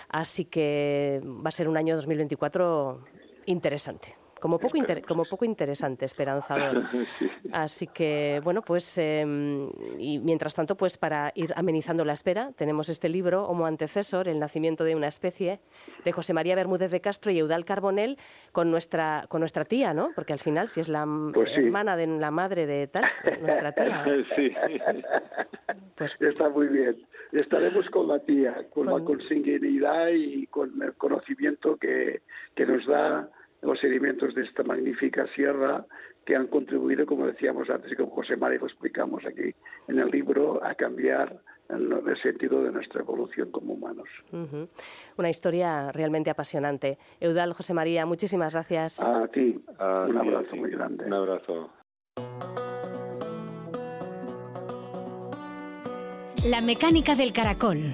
[0.08, 3.04] Así que va a ser un año 2024
[3.46, 4.76] interesante como poco,
[5.06, 6.82] como poco interesante, esperanzador.
[7.52, 12.88] Así que, bueno, pues, em, y mientras tanto, pues para ir amenizando la espera, tenemos
[12.88, 15.60] este libro, Homo Antecesor, El nacimiento de una especie,
[16.04, 18.18] de José María Bermúdez de Castro y Eudal Carbonel,
[18.50, 20.10] con nuestra, con nuestra tía, ¿no?
[20.16, 23.04] Porque al final, si es la pues hermana de la madre de tal,
[23.40, 24.04] nuestra tía.
[24.34, 24.50] Sí.
[25.94, 26.96] Pues, Está muy bien.
[27.30, 28.98] Estaremos con la tía, con, con...
[28.98, 32.22] la consanguinidad y con el conocimiento que,
[32.56, 33.28] que nos da
[33.62, 35.86] los sedimentos de esta magnífica sierra
[36.24, 39.54] que han contribuido, como decíamos antes y como José María lo explicamos aquí
[39.88, 44.08] en el libro, a cambiar el sentido de nuestra evolución como humanos.
[45.16, 46.98] Una historia realmente apasionante.
[47.18, 49.00] Eudal, José María, muchísimas gracias.
[49.02, 51.06] A ti, un abrazo muy grande.
[51.06, 51.70] Un abrazo.
[56.44, 57.92] La mecánica del caracol,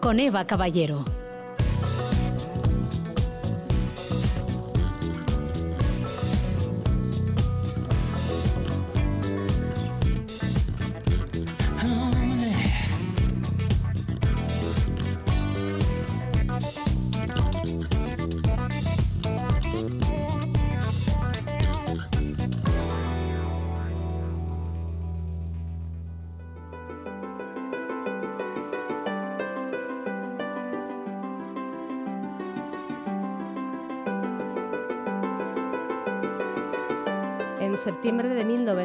[0.00, 1.04] con Eva Caballero.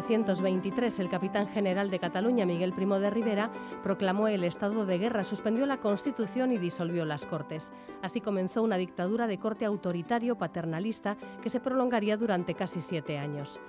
[0.01, 3.49] 1923, el capitán general de Cataluña, Miguel Primo de Rivera,
[3.83, 7.71] proclamó el estado de guerra, suspendió la Constitución y disolvió las Cortes.
[8.03, 13.59] Así comenzó una dictadura de corte autoritario paternalista que se prolongaría durante casi siete años.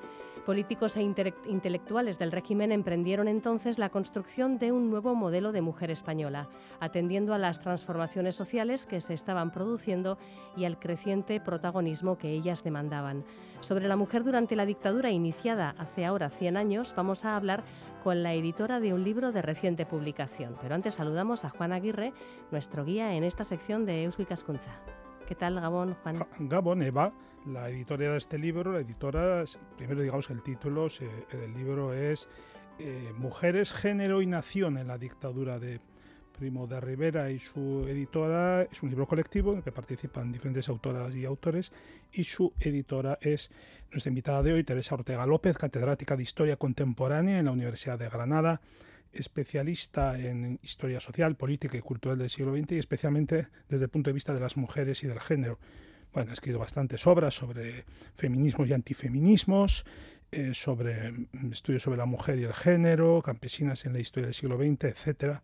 [0.48, 5.90] Políticos e intelectuales del régimen emprendieron entonces la construcción de un nuevo modelo de mujer
[5.90, 6.48] española,
[6.80, 10.16] atendiendo a las transformaciones sociales que se estaban produciendo
[10.56, 13.26] y al creciente protagonismo que ellas demandaban.
[13.60, 17.62] Sobre la mujer durante la dictadura iniciada hace ahora 100 años, vamos a hablar
[18.02, 20.56] con la editora de un libro de reciente publicación.
[20.62, 22.14] Pero antes saludamos a Juan Aguirre,
[22.50, 24.80] nuestro guía en esta sección de Euskui Cascunza.
[25.28, 26.26] ¿Qué tal, Gabón, Juan?
[26.38, 27.12] Gabón, Eva,
[27.44, 29.44] la editora de este libro, la editora,
[29.76, 30.88] primero digamos que el título
[31.30, 32.30] del libro es
[32.78, 35.82] eh, Mujeres, Género y Nación en la dictadura de
[36.32, 38.62] Primo de Rivera y su editora.
[38.62, 41.72] Es un libro colectivo en el que participan diferentes autoras y autores
[42.10, 43.50] y su editora es
[43.90, 48.08] nuestra invitada de hoy, Teresa Ortega López, catedrática de Historia Contemporánea en la Universidad de
[48.08, 48.62] Granada
[49.12, 54.10] especialista en historia social, política y cultural del siglo XX y especialmente desde el punto
[54.10, 55.58] de vista de las mujeres y del género.
[56.12, 57.84] Bueno, ha escrito bastantes obras sobre
[58.16, 59.84] feminismos y antifeminismos,
[60.30, 64.34] eh, sobre mm, estudios sobre la mujer y el género, campesinas en la historia del
[64.34, 65.42] siglo XX, etcétera.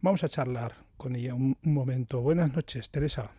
[0.00, 2.20] Vamos a charlar con ella un, momento.
[2.20, 3.30] Buenas noches, Teresa.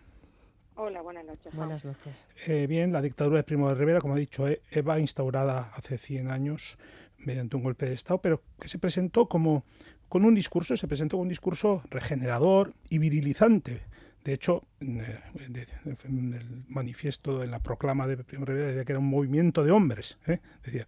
[0.75, 1.53] Hola, buenas noches.
[1.53, 2.27] Buenas noches.
[2.45, 5.97] Eh, bien, la dictadura de Primo de Rivera, como ha dicho eh, Eva, instaurada hace
[5.97, 6.77] 100 años,
[7.25, 9.63] mediante un golpe de Estado, pero que se presentó como
[10.09, 13.81] con un discurso, se presentó con un discurso regenerador y virilizante.
[14.23, 19.09] De hecho, en el manifiesto, en la proclama de Primo Rivera, decía que era un
[19.09, 20.17] movimiento de hombres.
[20.27, 20.39] ¿eh?
[20.63, 20.87] Decía.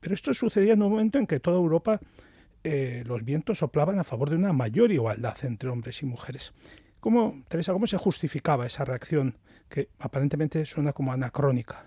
[0.00, 2.00] Pero esto sucedía en un momento en que toda Europa
[2.64, 6.52] eh, los vientos soplaban a favor de una mayor igualdad entre hombres y mujeres.
[6.98, 11.86] ¿Cómo, Teresa, cómo se justificaba esa reacción que aparentemente suena como anacrónica?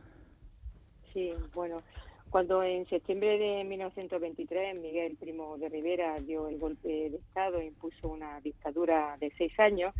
[1.11, 1.81] Sí, bueno,
[2.29, 7.65] cuando en septiembre de 1923 Miguel Primo de Rivera dio el golpe de Estado e
[7.65, 9.93] impuso una dictadura de seis años,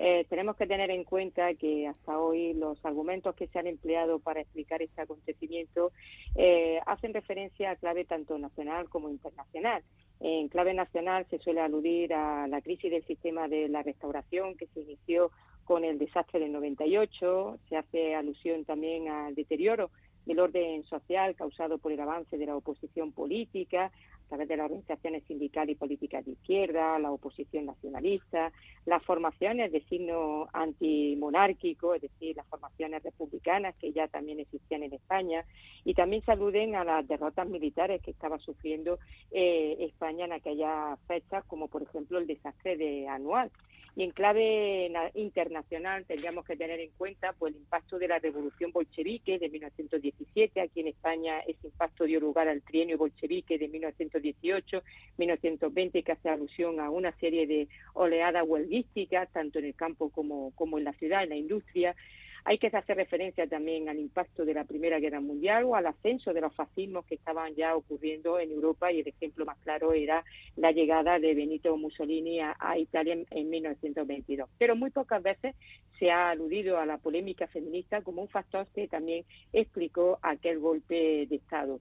[0.00, 4.20] eh, tenemos que tener en cuenta que hasta hoy los argumentos que se han empleado
[4.20, 5.92] para explicar este acontecimiento
[6.36, 9.82] eh, hacen referencia a clave tanto nacional como internacional.
[10.20, 14.66] En clave nacional se suele aludir a la crisis del sistema de la restauración que
[14.68, 15.30] se inició
[15.64, 19.90] con el desastre del 98, se hace alusión también al deterioro
[20.28, 24.66] del orden social causado por el avance de la oposición política a través de las
[24.66, 28.52] organizaciones sindicales y políticas de izquierda, la oposición nacionalista,
[28.84, 34.92] las formaciones de signo antimonárquico, es decir, las formaciones republicanas que ya también existían en
[34.92, 35.46] España,
[35.82, 38.98] y también saluden a las derrotas militares que estaba sufriendo
[39.30, 43.50] eh, España en aquellas fechas, como por ejemplo el desastre de Anual.
[43.98, 48.70] Y en clave internacional tendríamos que tener en cuenta pues, el impacto de la revolución
[48.70, 50.60] bolchevique de 1917.
[50.60, 53.68] Aquí en España ese impacto dio lugar al trienio bolchevique de
[55.18, 60.52] 1918-1920 que hace alusión a una serie de oleadas huelguísticas, tanto en el campo como,
[60.54, 61.96] como en la ciudad, en la industria.
[62.48, 66.32] Hay que hacer referencia también al impacto de la Primera Guerra Mundial o al ascenso
[66.32, 70.24] de los fascismos que estaban ya ocurriendo en Europa y el ejemplo más claro era
[70.56, 74.48] la llegada de Benito Mussolini a, Italia en, 1922.
[74.56, 75.56] Pero muy pocas veces
[75.98, 81.26] se ha aludido a la polémica feminista como un factor que también explicó aquel golpe
[81.28, 81.80] de Estado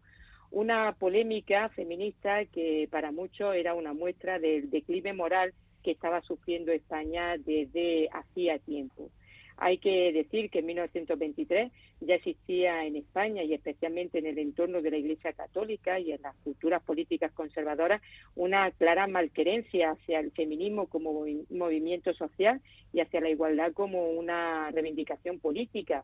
[0.51, 6.73] una polémica feminista que para muchos era una muestra del declive moral que estaba sufriendo
[6.73, 9.11] España desde hacía tiempo.
[9.59, 14.83] Hay que decir que en 1923 ya existía en España y especialmente en el entorno
[14.83, 18.01] de la Iglesia Católica y en las culturas políticas conservadoras
[18.35, 22.61] una clara malquerencia hacia el feminismo como movimiento social
[22.93, 26.03] y hacia la igualdad como una reivindicación política.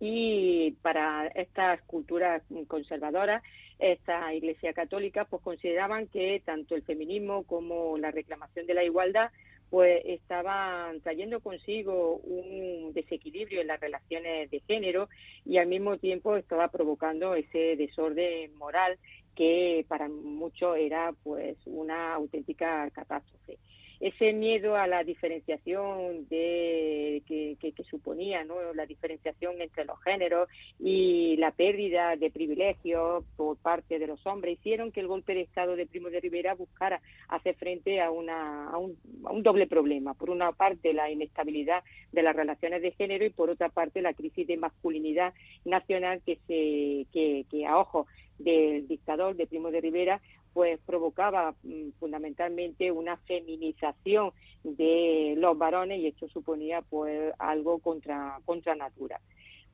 [0.00, 3.42] Y para estas culturas conservadoras,
[3.78, 9.30] esta Iglesia Católica, pues consideraban que tanto el feminismo como la reclamación de la igualdad
[9.74, 15.08] pues estaban trayendo consigo un desequilibrio en las relaciones de género
[15.44, 18.96] y al mismo tiempo estaba provocando ese desorden moral
[19.34, 23.58] que para muchos era pues una auténtica catástrofe
[24.04, 30.46] ese miedo a la diferenciación de, que, suponía la diferenciación entre los géneros
[30.78, 35.40] y la pérdida de privilegios por parte de los hombres hicieron que el golpe de
[35.40, 38.98] Estado de Primo de Rivera buscara hacer frente a, una, a, un,
[39.42, 40.12] doble problema.
[40.12, 41.82] Por una parte, la inestabilidad
[42.12, 45.32] de las relaciones de género y por otra parte, la crisis de masculinidad
[45.64, 48.06] nacional que, se, que, que a ojos
[48.38, 50.20] del dictador de Primo de Rivera
[50.54, 54.32] pues provocaba mm, fundamentalmente una feminización
[54.62, 59.20] de los varones y esto suponía pues algo contra contra natura.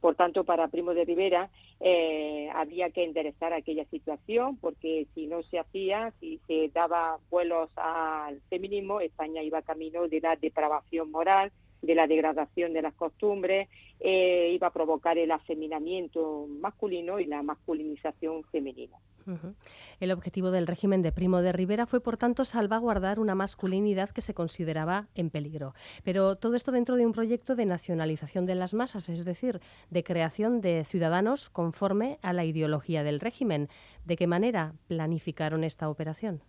[0.00, 5.42] Por tanto, para Primo de Rivera eh, había que enderezar aquella situación porque si no
[5.42, 11.52] se hacía, si se daba vuelos al feminismo, España iba camino de la depravación moral,
[11.82, 13.68] de la degradación de las costumbres,
[14.00, 18.96] eh, iba a provocar el afeminamiento masculino y la masculinización femenina.
[20.00, 24.22] El objetivo del régimen de Primo de Rivera fue, por tanto, salvaguardar una masculinidad que
[24.22, 25.74] se consideraba en peligro.
[26.04, 29.60] Pero todo esto dentro de un proyecto de nacionalización de las masas, es decir,
[29.90, 33.68] de creación de ciudadanos conforme a la ideología del régimen.
[34.04, 36.42] ¿De qué manera planificaron esta operación?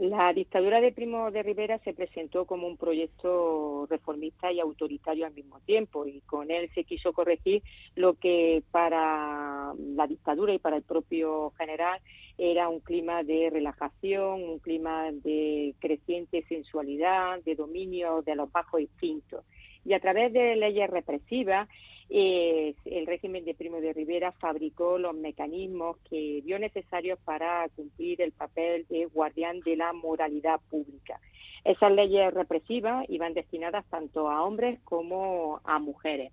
[0.00, 5.34] La dictadura de Primo de Rivera se presentó como un proyecto reformista y autoritario al
[5.34, 7.62] mismo tiempo y con él se quiso corregir
[7.96, 12.00] lo que para la dictadura y para el propio general
[12.38, 18.80] era un clima de relajación, un clima de creciente sensualidad, de dominio de los bajos
[18.80, 19.44] instintos.
[19.84, 21.68] Y a través de leyes represivas
[22.12, 28.20] eh, el régimen de Primo de Rivera fabricó los mecanismos que vio necesarios para cumplir
[28.20, 31.20] el papel de guardián de la moralidad pública.
[31.64, 36.32] Esas leyes represivas iban destinadas tanto a hombres como a mujeres.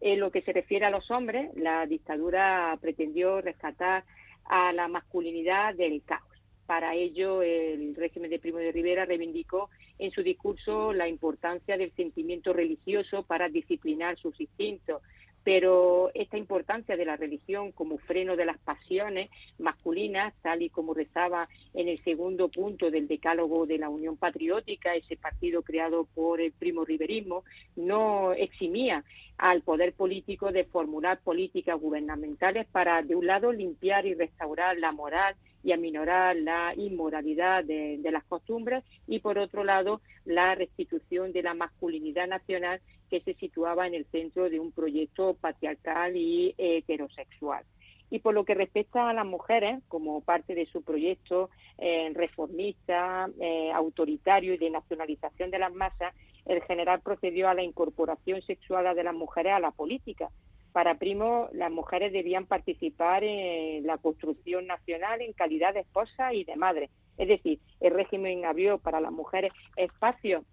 [0.00, 4.02] En lo que se refiere a los hombres, la dictadura pretendió rescatar
[4.44, 6.31] a la masculinidad del caos.
[6.72, 9.68] Para ello, el régimen de Primo de Rivera reivindicó
[9.98, 15.02] en su discurso la importancia del sentimiento religioso para disciplinar sus instintos,
[15.44, 20.94] pero esta importancia de la religión como freno de las pasiones masculinas, tal y como
[20.94, 26.40] rezaba en el segundo punto del decálogo de la Unión Patriótica, ese partido creado por
[26.40, 27.44] el primo riverismo,
[27.76, 29.04] no eximía
[29.36, 34.92] al poder político de formular políticas gubernamentales para, de un lado, limpiar y restaurar la
[34.92, 41.42] moral y aminorar la inmoralidad de, las costumbres y, por otro lado, la restitución de
[41.42, 47.64] la masculinidad nacional que se situaba en el centro de un proyecto patriarcal y heterosexual.
[48.10, 51.48] Y por lo que respecta a las mujeres, como parte de su proyecto
[51.78, 57.62] eh, reformista, eh, autoritario y de nacionalización de las masas, el general procedió a la
[57.62, 60.28] incorporación sexual de las mujeres a la política,
[60.72, 66.44] para Primo, las mujeres debían participar en la construcción nacional en calidad de esposa y
[66.44, 66.90] de madre.
[67.18, 70.44] Es decir, el régimen abrió para las mujeres espacios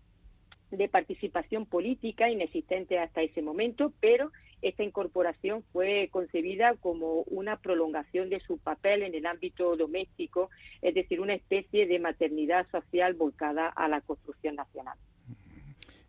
[0.72, 8.30] de participación política inexistentes hasta ese momento, pero esta incorporación fue concebida como una prolongación
[8.30, 10.50] de su papel en el ámbito doméstico,
[10.82, 14.98] es decir, una especie de maternidad social volcada a la construcción nacional.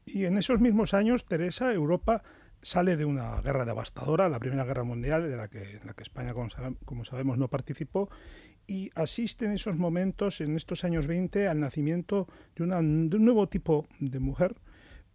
[0.04, 2.22] Y en esos mismos años, Teresa, Europa
[2.62, 6.02] sale de una guerra devastadora, la Primera Guerra Mundial, de la que, en la que
[6.02, 8.10] España, como, sabemos, no participó,
[8.66, 13.48] y asiste en esos momentos, en estos años 20, al nacimiento de, de un nuevo
[13.48, 14.56] tipo de mujer,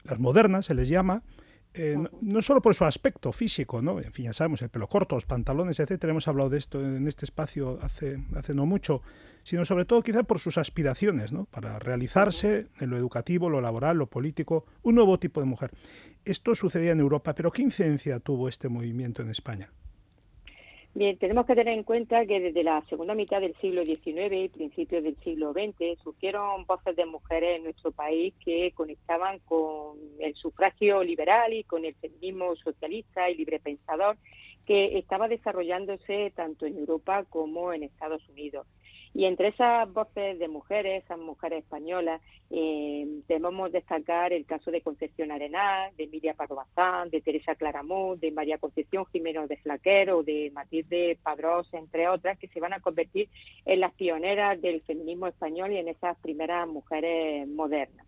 [0.03, 1.23] las modernas se les llama,
[1.77, 3.99] eh, no, solo por su aspecto físico, ¿no?
[3.99, 7.05] En fin, ya sabemos, el pelo corto, los pantalones, etcétera, hemos hablado de esto en
[7.07, 9.01] este espacio hace, hace no mucho,
[9.43, 11.45] sino sobre todo quizá por sus aspiraciones, ¿no?
[11.45, 15.71] Para realizarse en lo educativo, lo laboral, lo político, un nuevo tipo de mujer.
[16.23, 19.69] Esto sucedía en Europa, pero ¿qué incidencia tuvo este movimiento en España?
[20.97, 24.47] Bien, tenemos que tener en cuenta que desde la segunda mitad del siglo XIX y
[24.47, 30.33] principios del siglo XX surgieron voces de mujeres en nuestro país que conectaban con el
[30.35, 34.15] sufragio liberal y con el feminismo socialista y librepensador
[34.65, 38.65] que estaba desarrollándose tanto en Europa como en Estados Unidos.
[39.15, 44.81] Y entre esas voces de mujeres, esas mujeres españolas, eh, debemos destacar el caso de
[44.81, 50.11] Concepción Arenal, de Emilia Pardo Bazán, de Teresa Claramont, de María Concepción Jiménez de Flaquer
[50.11, 53.29] o de Matilde Padrós, entre otras, que se van a convertir
[53.63, 58.05] en las pioneras del feminismo español y en esas primeras mujeres modernas.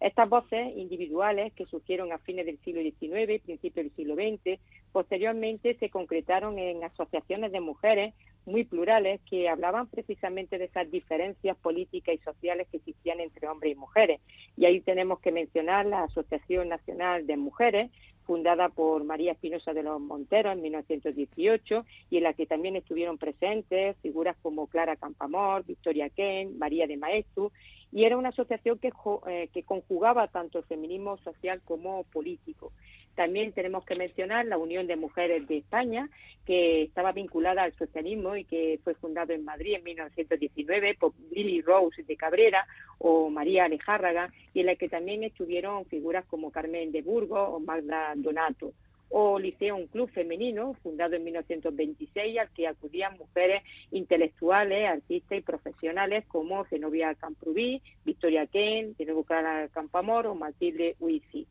[0.00, 4.60] Estas voces individuales que surgieron a fines del siglo XIX y principios del siglo XX,
[4.90, 8.14] posteriormente se concretaron en asociaciones de mujeres
[8.48, 13.72] muy plurales que hablaban precisamente de esas diferencias políticas y sociales que existían entre hombres
[13.72, 14.20] y mujeres.
[14.56, 17.90] Y ahí tenemos que mencionar la Asociación Nacional de Mujeres,
[18.28, 23.16] fundada por María Espinosa de los Monteros en 1918 y en la que también estuvieron
[23.16, 27.50] presentes figuras como Clara Campamor, Victoria Ken, María de Maestu,
[27.90, 28.92] y era una asociación que,
[29.28, 32.72] eh, que conjugaba tanto el feminismo social como político.
[33.18, 36.08] También tenemos que mencionar la Unión de Mujeres de España,
[36.46, 41.60] que estaba vinculada al socialismo y que fue fundado en Madrid en 1919 por Lily
[41.62, 42.64] Rose de Cabrera
[42.98, 47.58] o María Alejárraga, y en la que también estuvieron figuras como Carmen de Burgos o
[47.58, 48.72] Magda Donato
[49.08, 55.40] o Liceo, un club femenino fundado en 1926 al que acudían mujeres intelectuales, artistas y
[55.40, 61.48] profesionales como Zenobia Camprubí, Victoria Ken, de nuevo Clara Campamor o Matilde Huici.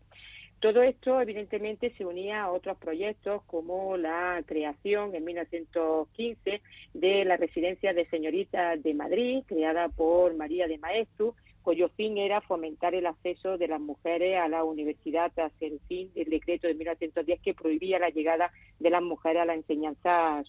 [0.60, 6.62] Todo esto, evidentemente, se unía a otros proyectos como la creación en 1915
[6.96, 12.42] de la residencia de señoritas de Madrid, creada por María de Maeztu, cuyo fin era
[12.42, 16.74] fomentar el acceso de las mujeres a la universidad tras el fin del decreto de
[16.74, 20.44] 1910 que prohibía la llegada de las mujeres a la enseñanza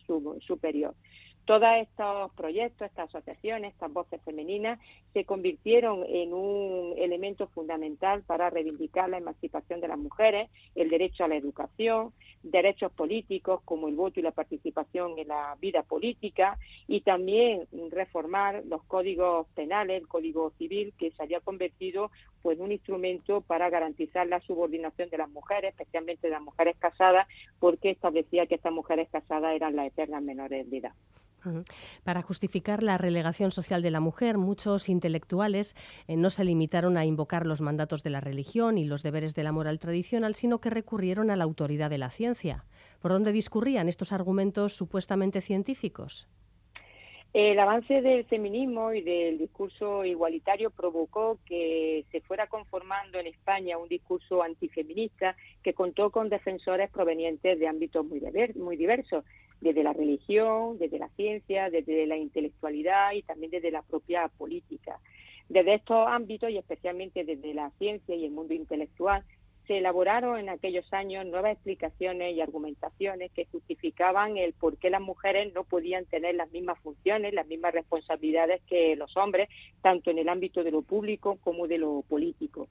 [0.46, 0.94] superior.
[1.48, 4.78] Todos estos proyectos, estas asociaciones, estas voces femeninas
[5.14, 11.24] se convirtieron en un elemento fundamental para reivindicar la emancipación de las mujeres, el derecho
[11.24, 16.58] a la educación, derechos políticos como el voto y la participación en la vida política
[16.86, 22.10] y también reformar los códigos penales, el código civil que se había convertido
[22.42, 26.76] pues en un instrumento para garantizar la subordinación de las mujeres, especialmente de las mujeres
[26.78, 27.26] casadas,
[27.58, 30.92] porque establecía que estas mujeres casadas eran las eternas menores de edad.
[32.04, 35.74] Para justificar la relegación social de la mujer, muchos intelectuales
[36.06, 39.44] eh, no se limitaron a invocar los mandatos de la religión y los deberes de
[39.44, 42.64] la moral tradicional, sino que recurrieron a la autoridad de la ciencia.
[43.00, 46.28] ¿Por dónde discurrían estos argumentos supuestamente científicos?
[47.34, 53.76] El avance del feminismo y del discurso igualitario provocó que se fuera conformando en España
[53.76, 59.24] un discurso antifeminista que contó con defensores provenientes de ámbitos muy, diversos,
[59.60, 64.98] desde la religión, desde la ciencia, desde la intelectualidad y también desde la propia política.
[65.48, 69.24] Desde estos ámbitos y especialmente desde la ciencia y el mundo intelectual
[69.68, 75.02] se elaboraron en aquellos años nuevas explicaciones y argumentaciones que justificaban el por qué las
[75.02, 79.48] mujeres no podían tener las mismas funciones, las mismas responsabilidades que los hombres,
[79.82, 82.68] tanto en el ámbito de lo público como de lo político.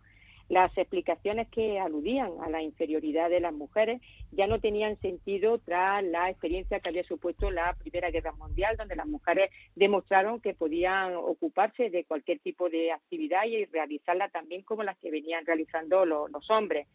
[0.50, 6.02] Las explicaciones que aludían a la inferioridad de las mujeres ya no tenían sentido tras
[6.06, 11.16] la experiencia que había supuesto la Primera Guerra Mundial, donde las mujeres demostraron que podían
[11.16, 16.50] ocuparse de cualquier tipo de actividad y realizarla también como las que venían realizando los,
[16.50, 16.88] hombres.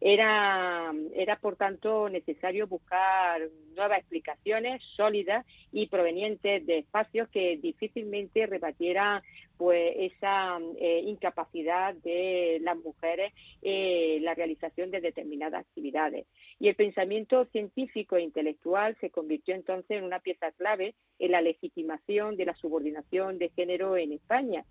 [0.00, 3.40] Era, era, por tanto, necesario buscar
[3.76, 9.22] nuevas explicaciones sólidas y provenientes de espacios que difícilmente rebatieran
[9.56, 13.32] pues esa eh, incapacidad de las mujeres
[13.62, 16.26] en la realización de determinadas actividades.
[16.58, 21.40] Y el pensamiento científico e intelectual se convirtió entonces en una pieza clave en la
[21.40, 24.64] legitimación de la subordinación de género en España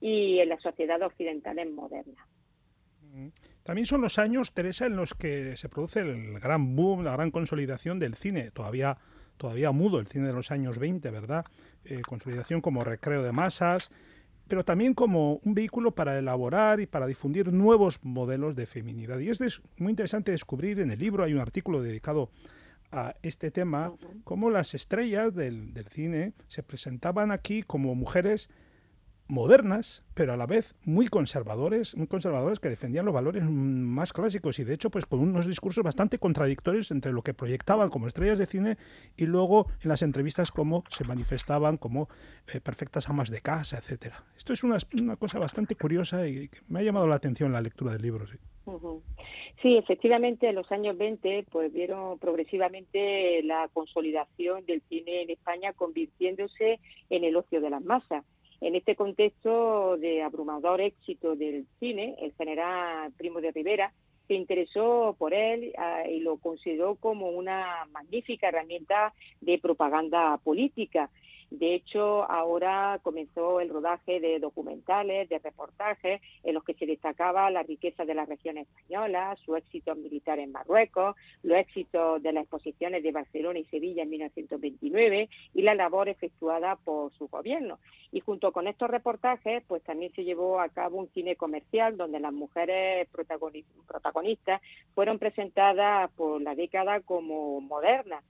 [0.00, 2.26] y en las sociedades occidentales modernas.
[3.12, 3.28] Mm.
[3.62, 7.30] También son los años, Teresa, en los que se produce el gran boom, la gran
[7.30, 8.98] consolidación del cine, todavía,
[9.36, 11.44] todavía mudo, el cine de los años 20, ¿verdad?
[11.84, 13.90] Eh, consolidación como recreo de masas,
[14.48, 19.18] pero también como un vehículo para elaborar y para difundir nuevos modelos de feminidad.
[19.18, 22.30] Y es muy interesante descubrir en el libro, hay un artículo dedicado
[22.90, 23.92] a este tema,
[24.24, 28.50] cómo las estrellas del, del cine se presentaban aquí como mujeres
[29.32, 34.58] modernas, pero a la vez muy conservadores, muy conservadores que defendían los valores más clásicos
[34.58, 38.38] y de hecho pues con unos discursos bastante contradictorios entre lo que proyectaban como estrellas
[38.38, 38.76] de cine
[39.16, 42.08] y luego en las entrevistas cómo se manifestaban como
[42.52, 44.22] eh, perfectas amas de casa, etcétera.
[44.36, 47.62] Esto es una, una, cosa bastante curiosa y que me ha llamado la atención la
[47.62, 48.26] lectura del libro.
[48.26, 48.36] Sí.
[49.62, 55.72] Sí, efectivamente, en los años 20 pues vieron progresivamente la consolidación del cine en España
[55.72, 58.24] convirtiéndose en el ocio de las masas
[58.62, 63.92] en este contexto de abrumador éxito del cine, el general Primo de Rivera
[64.28, 71.10] se interesó por él ah, y lo consideró como una magnífica herramienta de propaganda política
[71.58, 77.50] de hecho, ahora comenzó el rodaje de documentales, de reportajes, en los que se destacaba
[77.50, 82.44] la riqueza de la región española, su éxito militar en Marruecos, los éxitos de las
[82.44, 87.78] exposiciones de Barcelona y Sevilla en 1929 y la labor efectuada por su gobierno.
[88.12, 92.18] Y junto con estos reportajes, pues también se llevó a cabo un cine comercial donde
[92.18, 94.62] las mujeres protagonistas
[94.94, 98.24] fueron presentadas por la década como modernas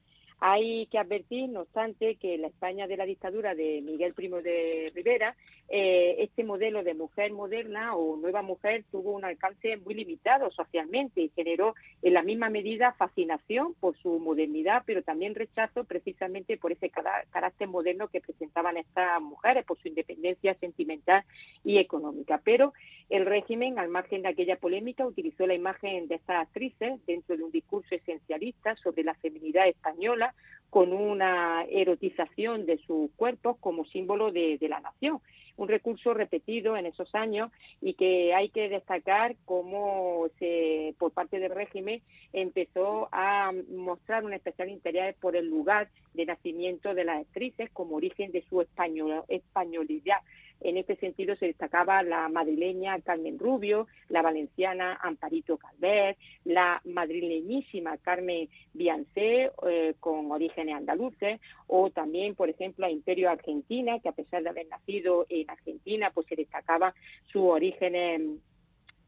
[0.45, 4.43] hay que advertir, no obstante, que en la España de la dictadura de Miguel Primo
[4.43, 5.37] de Rivera,
[5.69, 11.21] eh, este modelo de mujer moderna o nueva mujer tuvo un alcance muy limitado socialmente
[11.21, 16.73] y generó en la misma medida fascinación por su modernidad, pero también rechazo precisamente por
[16.73, 21.23] ese carácter moderno que presentaban estas mujeres, por su independencia sentimental
[21.63, 22.41] y económica.
[22.43, 22.73] Pero
[23.11, 27.45] el régimen, al margen de aquella polémica, utilizó la imagen de estas actrices dentro de
[27.45, 30.32] un discurso esencialista sobre la feminidad española
[30.73, 35.21] con una erotización de sus cuerpos como símbolo de, la nación.
[35.59, 37.53] Un recurso repetido en esos años
[37.83, 42.01] y que hay que destacar cómo se, por parte del régimen
[42.33, 47.97] empezó a mostrar un especial interés por el lugar de nacimiento de las actrices como
[47.97, 50.21] origen de su españolidad
[50.65, 57.97] En este sentido se destacaba la madrileña Carmen Rubio, la valenciana Amparito Calvet, la madrileñísima
[57.99, 64.13] Carmen Biancé, eh, con orígenes andaluces, o también, por ejemplo, a Imperio Argentina, que a
[64.13, 66.95] pesar de haber nacido en Argentina, pues se destacaba
[67.33, 68.41] su origen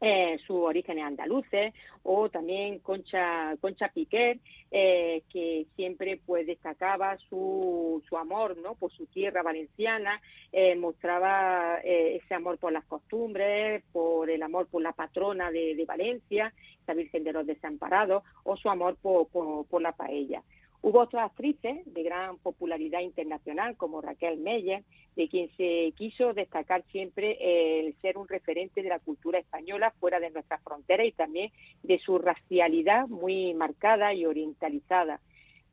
[0.01, 1.73] eh, sus orígenes andaluces
[2.03, 4.39] o también Concha Concha Piquer
[4.71, 10.21] eh, que siempre pues destacaba su, su amor no por su tierra valenciana
[10.51, 15.75] eh, mostraba eh, ese amor por las costumbres por el amor por la patrona de,
[15.75, 16.53] de Valencia
[16.87, 20.43] la Virgen de los Desamparados o su amor por, por, por la paella
[20.85, 24.83] Hubo otras actrices de gran popularidad internacional, como Raquel Meyer,
[25.15, 27.37] de quien se quiso destacar siempre
[27.79, 31.97] el ser un referente de la cultura española fuera de nuestras fronteras y también de
[31.97, 35.21] su racialidad muy marcada y orientalizada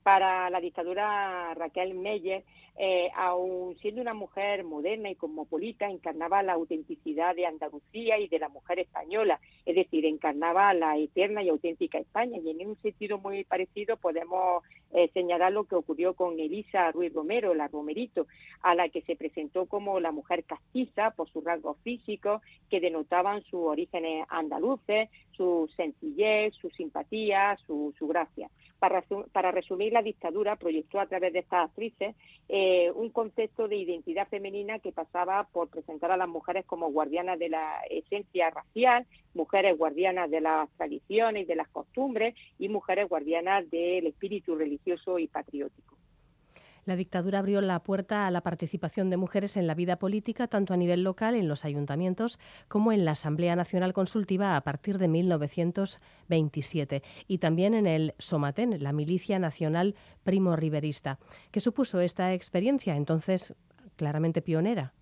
[0.03, 2.44] para la dictadura Raquel Meyer,
[2.78, 8.38] eh, aun siendo una mujer moderna y cosmopolita, encarnaba la autenticidad de Andalucía y de
[8.38, 12.38] la mujer española, es decir, encarnaba la eterna y auténtica España.
[12.42, 17.12] Y en un sentido muy parecido podemos eh, señalar lo que ocurrió con Elisa Ruiz
[17.12, 18.26] Romero, la Romerito,
[18.62, 23.42] a la que se presentó como la mujer castiza por sus rasgos físicos que denotaban
[23.44, 28.48] sus orígenes andaluces, su sencillez, su simpatía, su, su gracia.
[28.82, 32.16] Para, para resumir la dictadura proyectó a través de estas actrices
[32.48, 37.38] eh, un concepto de identidad femenina que pasaba por presentar a las mujeres como guardianas
[37.38, 43.08] de la esencia racial, mujeres guardianas de las tradiciones y de las costumbres y mujeres
[43.08, 46.01] guardianas del espíritu religioso y patriótico.
[46.84, 50.74] La dictadura abrió la puerta a la participación de mujeres en la vida política, tanto
[50.74, 55.06] a nivel local, en los ayuntamientos, como en la Asamblea Nacional Consultiva a partir de
[55.06, 61.20] 1927, y también en el Somatén, la milicia nacional primo riverista.
[61.52, 63.54] ¿Qué supuso esta experiencia, entonces
[63.96, 64.92] claramente pionera?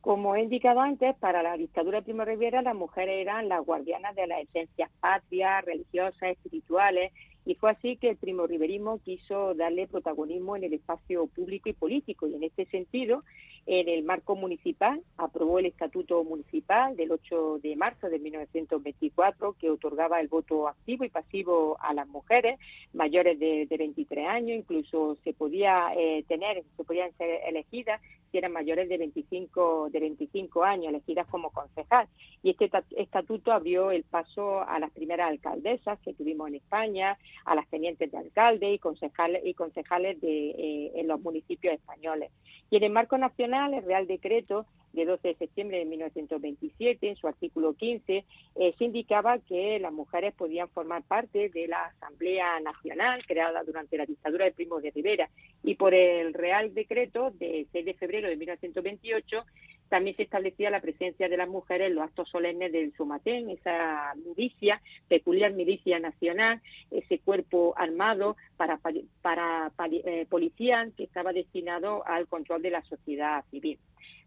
[0.00, 4.26] Como he indicado antes, para la dictadura de Primo las mujeres eran las guardianas de
[4.26, 7.12] las esencias patrias, religiosas, espirituales
[7.44, 11.72] y fue así que el primo riverismo quiso darle protagonismo en el espacio público y
[11.72, 12.28] político.
[12.28, 13.24] Y en este sentido,
[13.66, 19.70] en el marco municipal, aprobó el Estatuto Municipal del 8 de marzo de 1924, que
[19.70, 22.58] otorgaba el voto activo y pasivo a las mujeres
[22.92, 24.58] mayores de, 23 años.
[24.58, 28.00] Incluso se podía eh, tener, se podían ser elegidas
[28.32, 32.08] si eran mayores de 25, de 25 años, elegidas como concejal.
[32.42, 37.54] Y este estatuto abrió el paso a las primeras alcaldesas que tuvimos en España, a
[37.54, 42.32] las tenientes de alcalde y concejales, y concejales de, eh, en los municipios españoles.
[42.70, 47.16] Y en el marco nacional, el Real Decreto de 12 de septiembre de 1927, en
[47.16, 48.24] su artículo 15,
[48.56, 53.96] eh, se indicaba que las mujeres podían formar parte de la Asamblea Nacional creada durante
[53.96, 55.30] la dictadura de Primo de Rivera.
[55.62, 59.44] Y por el Real Decreto de 6 de febrero de 1928
[59.92, 64.14] también se establecía la presencia de las mujeres en los actos solemnes del Sumatén, esa
[64.24, 68.78] milicia, peculiar milicia nacional, ese cuerpo armado para,
[69.20, 73.78] para, eh, policial que estaba destinado al control de la sociedad civil.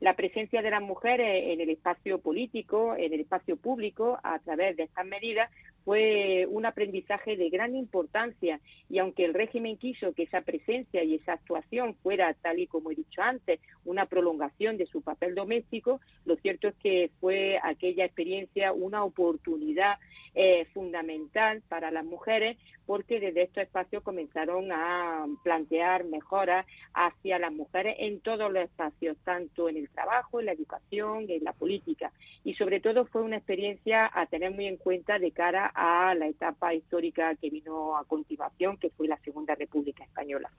[0.01, 4.77] La presencia de las mujeres en el espacio político, en el espacio público, a través
[4.77, 5.49] de estas medidas,
[5.85, 8.59] fue un aprendizaje de gran importancia
[8.89, 12.91] y aunque el régimen quiso que esa presencia y esa actuación fuera, tal y como
[12.91, 18.03] he dicho antes, una prolongación de su papel doméstico, lo cierto es que fue aquella
[18.03, 19.99] experiencia una oportunidad
[20.33, 27.51] eh, fundamental para las mujeres porque desde estos espacios comenzaron a plantear mejoras hacia las
[27.51, 32.11] mujeres en todos los espacios, tanto en el trabajo, en la educación, en la política.
[32.43, 36.27] Y sobre todo fue una experiencia a tener muy en cuenta de cara a la
[36.27, 40.51] etapa histórica que vino a continuación, que fue la Segunda República Española.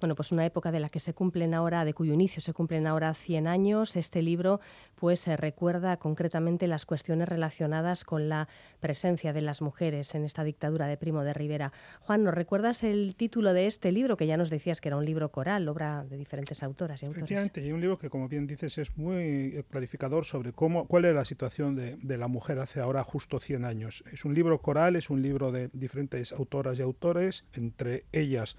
[0.00, 2.86] Bueno, pues una época de la que se cumplen ahora, de cuyo inicio se cumplen
[2.86, 3.96] ahora 100 años.
[3.96, 4.60] Este libro
[4.94, 8.48] pues se recuerda concretamente las cuestiones relacionadas con la
[8.78, 11.72] presencia de las mujeres en esta dictadura de De Rivera.
[12.00, 15.04] Juan, ¿nos recuerdas el título de este libro que ya nos decías que era un
[15.04, 17.22] libro coral, obra de diferentes autoras y autores?
[17.24, 21.14] Efectivamente, y un libro que como bien dices es muy clarificador sobre cómo cuál es
[21.14, 24.04] la situación de, de la mujer hace ahora justo 100 años.
[24.12, 28.56] Es un libro coral, es un libro de diferentes autoras y autores, entre ellas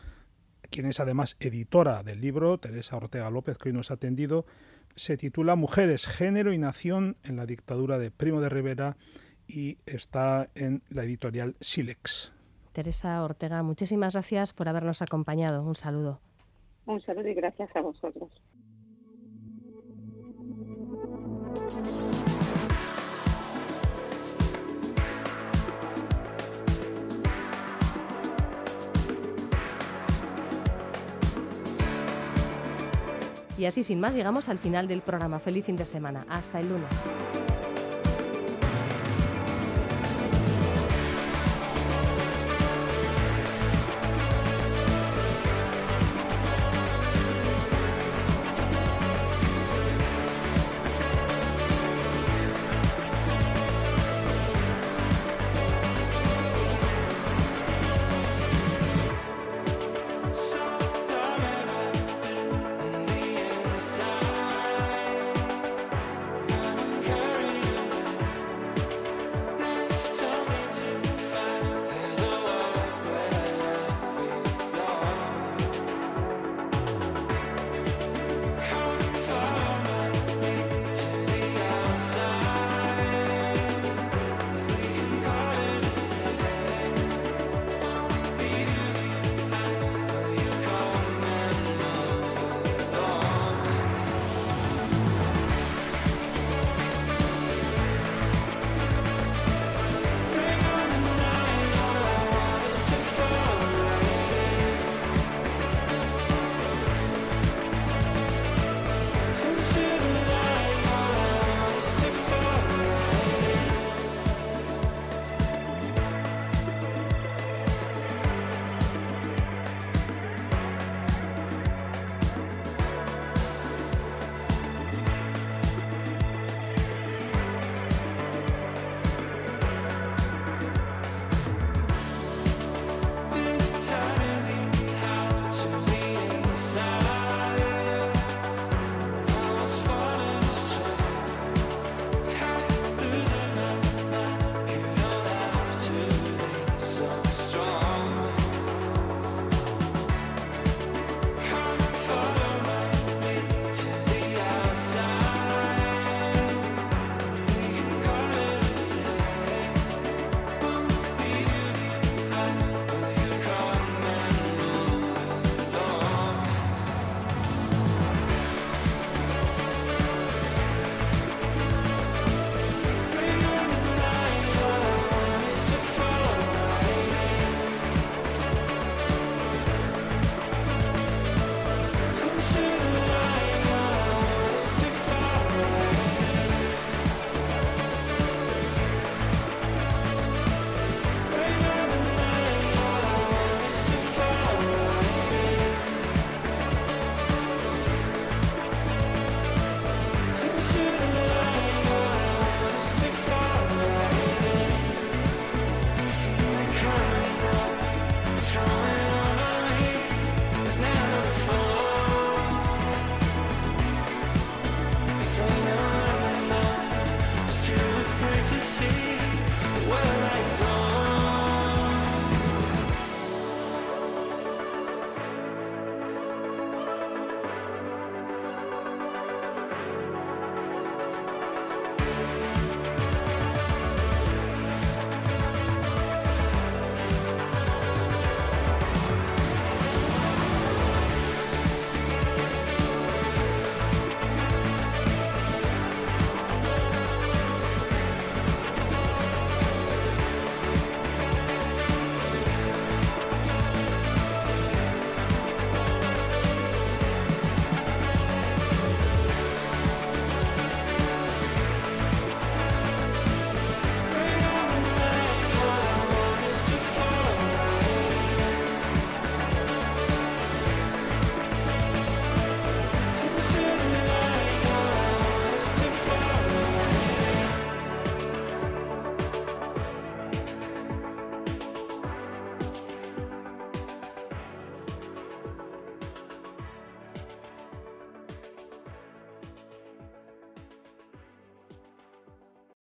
[0.70, 4.46] quien es además editora del libro, Teresa Ortega López, que hoy nos ha atendido,
[4.96, 8.98] se titula Mujeres, Género y Nación en la dictadura de Primo de Rivera
[9.48, 12.34] y está en la editorial Silex.
[12.78, 15.64] Teresa Ortega, muchísimas gracias por habernos acompañado.
[15.64, 16.20] Un saludo.
[16.86, 18.30] Un saludo y gracias a vosotros.
[33.58, 35.40] Y así, sin más, llegamos al final del programa.
[35.40, 36.20] Feliz fin de semana.
[36.30, 37.47] Hasta el lunes.